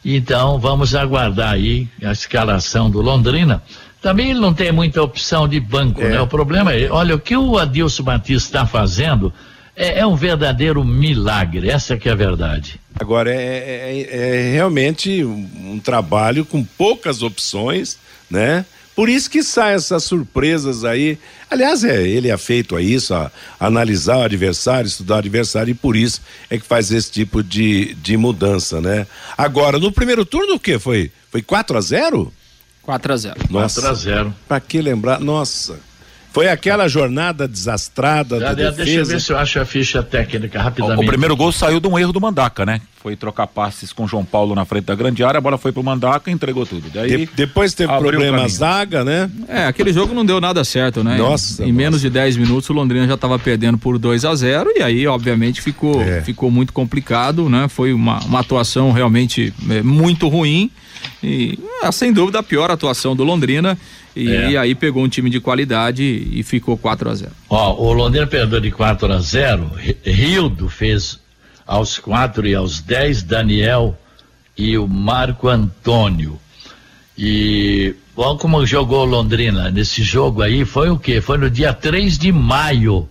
[0.03, 3.63] Então vamos aguardar aí a escalação do Londrina.
[4.01, 6.09] Também ele não tem muita opção de banco, é.
[6.09, 6.21] né?
[6.21, 9.31] O problema é, olha, o que o Adilson Batista está fazendo
[9.75, 12.79] é, é, um verdadeiro milagre, essa que é a verdade.
[12.99, 17.97] Agora, é, é, é realmente um, um trabalho com poucas opções,
[18.29, 18.65] né?
[18.95, 21.17] Por isso que saem essas surpresas aí.
[21.49, 25.75] Aliás, é, ele é feito a isso, a, analisar o adversário, estudar o adversário, e
[25.75, 29.07] por isso é que faz esse tipo de, de mudança, né?
[29.37, 31.11] Agora, no primeiro turno, o que foi?
[31.31, 32.33] Foi 4 a 0
[32.81, 35.19] 4 a 0 4 a 0 Pra que lembrar?
[35.19, 35.79] Nossa.
[36.31, 38.83] Foi aquela jornada desastrada Já, da defesa.
[38.85, 40.99] Deixa eu ver se eu acho a ficha técnica rapidamente.
[40.99, 42.79] O, o, primeiro gol saiu de um erro do Mandaca, né?
[43.01, 45.83] Foi trocar passes com João Paulo na frente da grande área, a bola foi pro
[45.83, 46.89] Mandaca e entregou tudo.
[46.93, 49.29] Daí, de, depois teve problema zaga, né?
[49.47, 51.17] É, aquele jogo não deu nada certo, né?
[51.17, 51.65] Nossa.
[51.65, 54.71] Em, em menos de 10 minutos o Londrina já estava perdendo por 2 a 0
[54.77, 56.21] e aí, obviamente, ficou, é.
[56.21, 57.67] ficou muito complicado, né?
[57.67, 60.71] Foi uma, uma atuação realmente é, muito ruim
[61.23, 63.77] e, é, sem dúvida, a pior atuação do Londrina.
[64.15, 64.51] E, é.
[64.51, 68.27] e, aí pegou um time de qualidade e ficou 4 a 0 Ó, o Londrina
[68.27, 69.71] perdeu de 4 a 0
[70.03, 71.17] Rildo fez
[71.65, 73.97] aos 4 e aos 10, Daniel
[74.57, 76.37] e o Marco Antônio.
[77.17, 81.21] E olha como jogou Londrina nesse jogo aí, foi o quê?
[81.21, 83.07] Foi no dia 3 de maio.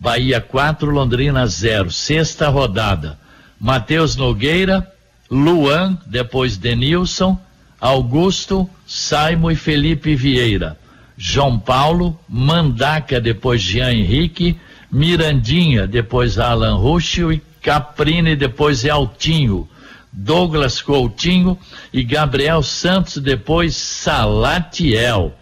[0.00, 1.90] Bahia 4, Londrina 0.
[1.90, 3.18] Sexta rodada.
[3.60, 4.90] Matheus Nogueira,
[5.30, 7.38] Luan, depois Denilson,
[7.80, 10.76] Augusto, Saimo e Felipe Vieira.
[11.16, 14.58] João Paulo, Mandaca, depois Jean Henrique,
[14.90, 19.68] Mirandinha, depois Alan Ruschel e Caprini, depois Altinho.
[20.12, 21.58] Douglas Coutinho
[21.92, 25.32] e Gabriel Santos, depois Salatiel.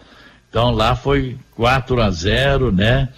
[0.49, 3.09] Então lá foi 4 a 0, né?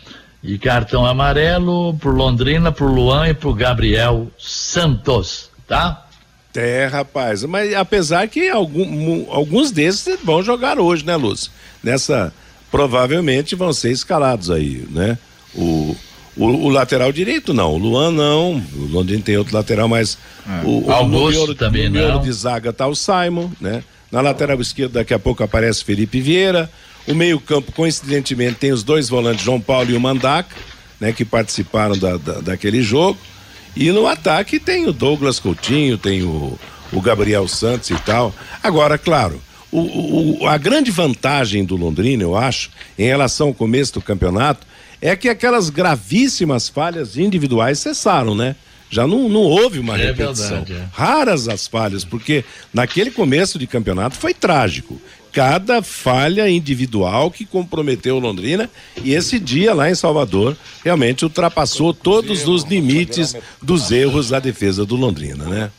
[0.42, 6.06] E cartão amarelo pro Londrina, pro Luan e pro Gabriel Santos, tá?
[6.56, 11.52] É, rapaz, mas apesar que algum, alguns desses vão jogar hoje, né, Lúcio?
[11.84, 12.34] Nessa,
[12.72, 15.18] provavelmente vão ser escalados aí, né?
[15.54, 15.96] O,
[16.36, 20.66] o, o, lateral direito não, o Luan não, o Londrina tem outro lateral, mas é.
[20.66, 22.22] o, o, Augusto no também não.
[22.22, 23.84] de zaga tá o Simon, né?
[24.12, 26.70] Na lateral esquerda daqui a pouco aparece Felipe Vieira,
[27.08, 30.56] o meio campo coincidentemente tem os dois volantes João Paulo e o Mandaca,
[31.00, 31.14] né?
[31.14, 33.20] Que participaram da, da daquele jogo
[33.76, 36.58] e no ataque tem o Douglas Coutinho, tem o,
[36.92, 38.34] o Gabriel Santos e tal.
[38.62, 39.42] Agora, claro,
[39.72, 44.66] o, o, a grande vantagem do Londrina, eu acho, em relação ao começo do campeonato,
[45.02, 48.56] é que aquelas gravíssimas falhas individuais cessaram, né?
[48.90, 50.64] Já não, não houve uma é repetição.
[50.64, 50.86] Verdade, é.
[50.92, 52.44] Raras as falhas, porque
[52.74, 55.00] naquele começo de campeonato foi trágico.
[55.32, 58.70] Cada falha individual que comprometeu Londrina
[59.04, 64.86] e esse dia lá em Salvador realmente ultrapassou todos os limites dos erros da defesa
[64.86, 65.72] do Londrina, né?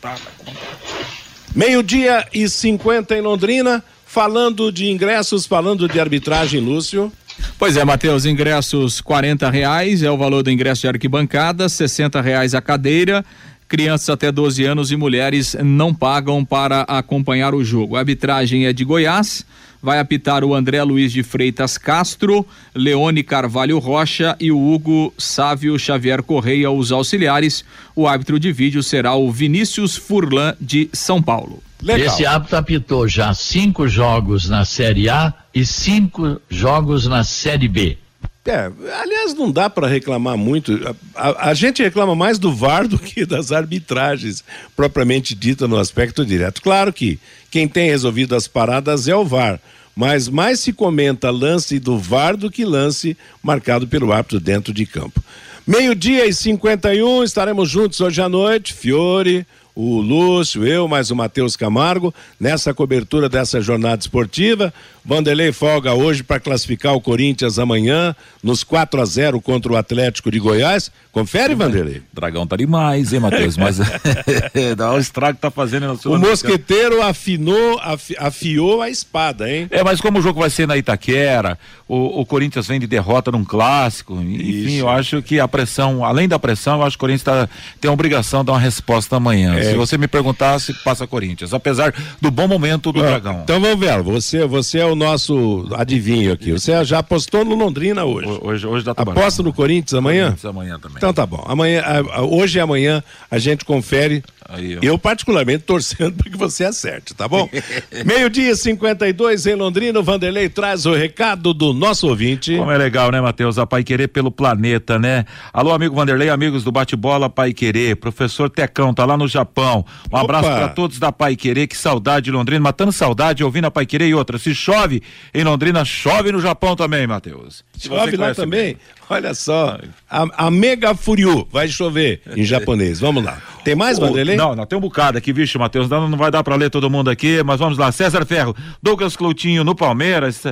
[1.53, 7.11] Meio-dia e 50 em Londrina, falando de ingressos, falando de arbitragem, Lúcio.
[7.57, 12.55] Pois é, Matheus, ingressos quarenta reais é o valor do ingresso de arquibancada, sessenta reais
[12.55, 13.25] a cadeira.
[13.71, 17.95] Crianças até 12 anos e mulheres não pagam para acompanhar o jogo.
[17.95, 19.45] A arbitragem é de Goiás.
[19.81, 22.45] Vai apitar o André Luiz de Freitas Castro,
[22.75, 27.63] Leone Carvalho Rocha e o Hugo Sávio Xavier Correia, os auxiliares.
[27.95, 31.63] O árbitro de vídeo será o Vinícius Furlan de São Paulo.
[31.81, 32.07] Legal.
[32.07, 37.97] Esse árbitro apitou já cinco jogos na Série A e cinco jogos na Série B.
[38.43, 40.73] É, aliás, não dá para reclamar muito.
[41.15, 44.43] A, a, a, gente reclama mais do VAR do que das arbitragens,
[44.75, 46.59] propriamente dita no aspecto direto.
[46.59, 47.19] Claro que
[47.51, 49.59] quem tem resolvido as paradas é o VAR,
[49.95, 54.87] mas mais se comenta lance do VAR do que lance marcado pelo árbitro dentro de
[54.87, 55.23] campo.
[55.67, 58.73] Meio-dia e 51, estaremos juntos hoje à noite.
[58.73, 64.73] Fiore, o Lúcio, eu, mais o Matheus Camargo, nessa cobertura dessa jornada esportiva.
[65.03, 70.29] Vanderlei folga hoje para classificar o Corinthians amanhã, nos 4 a 0 contra o Atlético
[70.29, 70.91] de Goiás.
[71.11, 72.01] Confere, Vanderlei.
[72.13, 73.57] Dragão tá demais, hein, Matheus?
[73.57, 73.77] Mas
[74.77, 76.15] dá o estrago que tá fazendo na sua.
[76.15, 79.67] O mosqueteiro afinou, afi, afiou a espada, hein?
[79.71, 83.31] É, mas como o jogo vai ser na Itaquera, o, o Corinthians vem de derrota
[83.31, 84.77] num clássico, enfim, Isso.
[84.77, 87.49] eu acho que a pressão, além da pressão, eu acho que o Corinthians tá,
[87.79, 89.55] tem a obrigação de dar uma resposta amanhã.
[89.55, 89.71] É.
[89.71, 93.41] Se você me perguntasse, passa Corinthians, apesar do bom momento do Dragão.
[93.43, 96.51] Então vamos ver, você, você é o nosso adivinho aqui.
[96.51, 98.27] Você já apostou no Londrina hoje.
[98.41, 100.25] Hoje, hoje dá Aposta no Corinthians amanhã?
[100.25, 100.97] Corinthians amanhã também.
[100.97, 101.43] Então tá bom.
[101.47, 101.83] Amanhã,
[102.29, 104.23] hoje e amanhã a gente confere.
[104.53, 107.49] Aí, eu particularmente torcendo para que você acerte, tá bom?
[108.05, 112.57] Meio-dia 52 em Londrina, o Vanderlei traz o recado do nosso ouvinte.
[112.57, 113.57] Como é legal, né, Matheus?
[113.57, 115.25] A Pai Querer pelo planeta, né?
[115.53, 119.85] Alô, amigo Vanderlei, amigos do Bate-Bola Pai Querer, professor Tecão, tá lá no Japão.
[120.11, 120.21] Um Opa.
[120.21, 123.85] abraço para todos da Pai Querer, que saudade de Londrina, matando saudade, ouvindo a Pai
[123.85, 124.37] Querer e outra.
[124.37, 125.01] Se chove
[125.33, 127.63] em Londrina, chove no Japão também, Matheus.
[127.79, 128.61] Chove lá também?
[128.61, 128.77] Bem.
[129.09, 129.77] Olha só,
[130.09, 132.99] a, a Mega Furiu vai chover em japonês.
[132.99, 133.41] Vamos lá.
[133.63, 134.35] Tem mais, Vanderlei?
[134.35, 135.87] Não, não, tem um bocado aqui, vixe, Matheus.
[135.87, 137.91] Não, não vai dar para ler todo mundo aqui, mas vamos lá.
[137.91, 140.43] César Ferro, Douglas Cloutinho no Palmeiras.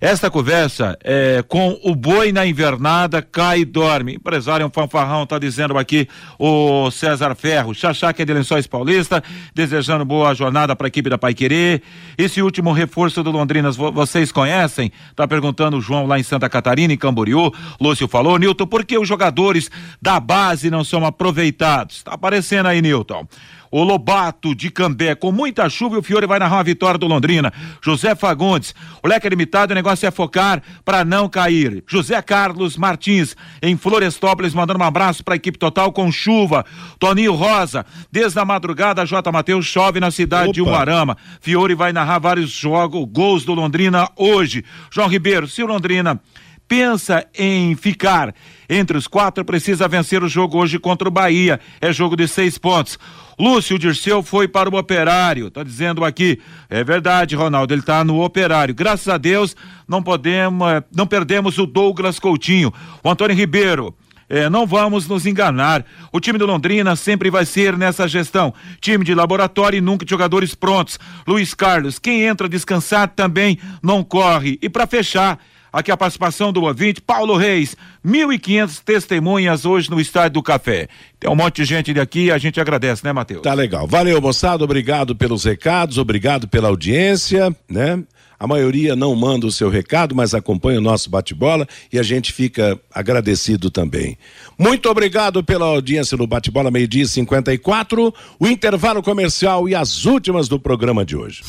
[0.00, 4.14] Esta conversa é com o boi na invernada, cai e dorme.
[4.14, 7.74] Empresário é um fanfarrão, tá dizendo aqui o César Ferro.
[7.74, 9.22] Xaxá que é de Lençóis Paulista,
[9.54, 11.82] desejando boa jornada para a equipe da Pai Querer.
[12.16, 14.90] Esse último reforço do Londrinas, vocês conhecem?
[15.14, 17.52] Tá perguntando o João lá em Santa Catarina, em Camboriú.
[17.80, 22.02] Lúcio falou, Nilton, por que os jogadores da base não são aproveitados?
[22.02, 23.26] Tá aparecendo aí, Nilton.
[23.70, 27.06] O Lobato de Cambé, com muita chuva, e o Fiore vai narrar uma vitória do
[27.06, 27.52] Londrina.
[27.82, 31.82] José Fagundes, o leque é limitado, o negócio é focar para não cair.
[31.86, 36.64] José Carlos Martins, em Florestópolis, mandando um abraço para a equipe total com chuva.
[36.98, 39.30] Toninho Rosa, desde a madrugada, J.
[39.32, 40.52] Matheus chove na cidade Opa.
[40.54, 41.16] de Umarama.
[41.40, 44.64] Fiore vai narrar vários jogos, gols do Londrina hoje.
[44.90, 46.20] João Ribeiro, se o Londrina
[46.68, 48.34] pensa em ficar
[48.68, 51.60] entre os quatro, precisa vencer o jogo hoje contra o Bahia.
[51.80, 52.98] É jogo de seis pontos.
[53.38, 56.40] Lúcio Dirceu foi para o operário, tá dizendo aqui.
[56.70, 58.74] É verdade, Ronaldo, ele tá no operário.
[58.74, 59.54] Graças a Deus,
[59.86, 62.72] não podemos, eh, não perdemos o Douglas Coutinho.
[63.04, 63.94] O Antônio Ribeiro.
[64.28, 65.84] É, não vamos nos enganar.
[66.10, 68.52] O time do Londrina sempre vai ser nessa gestão.
[68.80, 70.98] Time de laboratório e nunca de jogadores prontos.
[71.26, 74.58] Luiz Carlos, quem entra descansar também não corre.
[74.60, 75.38] E para fechar,
[75.76, 80.88] aqui a participação do ouvinte, Paulo Reis, 1.500 testemunhas hoje no Estádio do Café.
[81.20, 83.42] Tem um monte de gente daqui, a gente agradece, né, Matheus?
[83.42, 83.86] Tá legal.
[83.86, 88.02] Valeu, moçada, obrigado pelos recados, obrigado pela audiência, né?
[88.38, 92.32] A maioria não manda o seu recado, mas acompanha o nosso bate-bola e a gente
[92.32, 94.16] fica agradecido também.
[94.58, 100.58] Muito obrigado pela audiência no Bate-Bola Meio-Dia 54, o intervalo comercial e as últimas do
[100.58, 101.42] programa de hoje.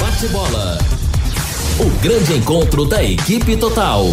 [0.00, 1.03] Bate-Bola.
[1.76, 4.06] O grande encontro da equipe total.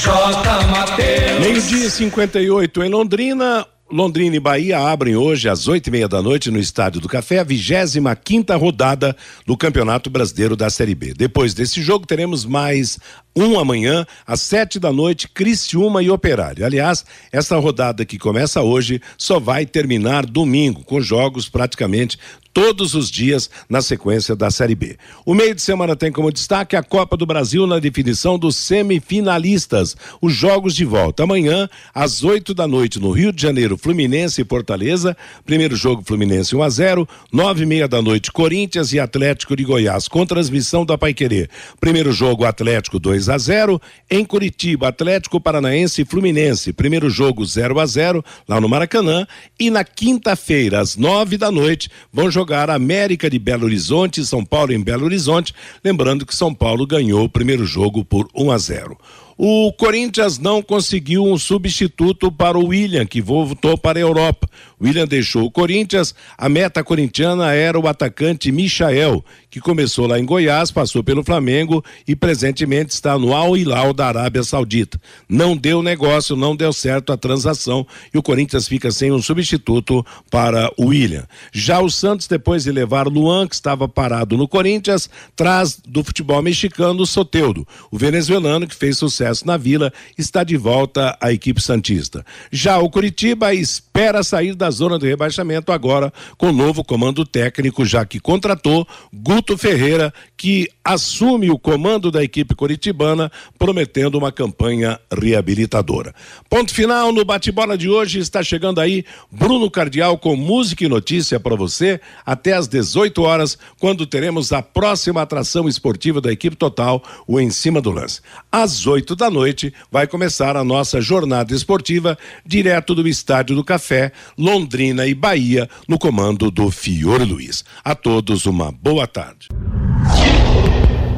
[0.00, 0.66] J.
[0.68, 1.40] Mateus.
[1.40, 3.66] Meio-dia 58 em Londrina.
[3.90, 7.38] Londrina e Bahia abrem hoje às oito e meia da noite no Estádio do Café
[7.38, 11.12] a 25 quinta rodada do Campeonato Brasileiro da Série B.
[11.12, 12.98] Depois desse jogo teremos mais
[13.34, 16.64] um amanhã às sete da noite Criciúma e Operário.
[16.64, 22.18] Aliás, essa rodada que começa hoje só vai terminar domingo com jogos praticamente
[22.56, 24.96] todos os dias na sequência da Série B.
[25.26, 29.94] O meio de semana tem como destaque a Copa do Brasil na definição dos semifinalistas,
[30.22, 31.24] os jogos de volta.
[31.24, 35.14] Amanhã, às 8 da noite, no Rio de Janeiro, Fluminense e Fortaleza.
[35.44, 39.62] Primeiro jogo Fluminense 1 a 0 nove e meia da noite, Corinthians e Atlético de
[39.62, 41.50] Goiás, com transmissão da Paiquerê.
[41.78, 43.78] Primeiro jogo Atlético 2 a 0
[44.10, 46.72] Em Curitiba, Atlético Paranaense e Fluminense.
[46.72, 49.26] Primeiro jogo 0 a 0 lá no Maracanã.
[49.60, 54.24] E na quinta-feira, às nove da noite, vão jogar jogar América de Belo Horizonte e
[54.24, 55.52] São Paulo em Belo Horizonte.
[55.84, 58.98] Lembrando que São Paulo ganhou o primeiro jogo por 1 a 0.
[59.38, 64.48] O Corinthians não conseguiu um substituto para o William, que voltou para a Europa.
[64.82, 70.24] William deixou o Corinthians, a meta corintiana era o atacante Michael, que começou lá em
[70.24, 74.98] Goiás, passou pelo Flamengo e presentemente está no Al Hilal da Arábia Saudita.
[75.28, 80.04] Não deu negócio, não deu certo a transação e o Corinthians fica sem um substituto
[80.30, 81.26] para o William.
[81.52, 86.40] Já o Santos, depois de levar Luan, que estava parado no Corinthians, traz do futebol
[86.40, 91.32] mexicano o Soteudo, o venezuelano que fez sucesso sucesso na Vila, está de volta à
[91.32, 92.24] equipe Santista.
[92.50, 97.84] Já o Curitiba espera sair da zona de rebaixamento agora com o novo comando técnico,
[97.84, 105.00] já que contratou Guto Ferreira, que assume o comando da equipe curitibana, prometendo uma campanha
[105.10, 106.14] reabilitadora.
[106.48, 108.20] Ponto final no bate-bola de hoje.
[108.20, 113.58] Está chegando aí Bruno Cardial com música e notícia para você até às 18 horas,
[113.80, 118.20] quando teremos a próxima atração esportiva da equipe total, o Em Cima do Lance.
[118.52, 124.12] Às 8 da noite vai começar a nossa jornada esportiva direto do Estádio do Café,
[124.38, 127.64] Londrina e Bahia, no comando do Fiore Luiz.
[127.82, 129.48] A todos uma boa tarde.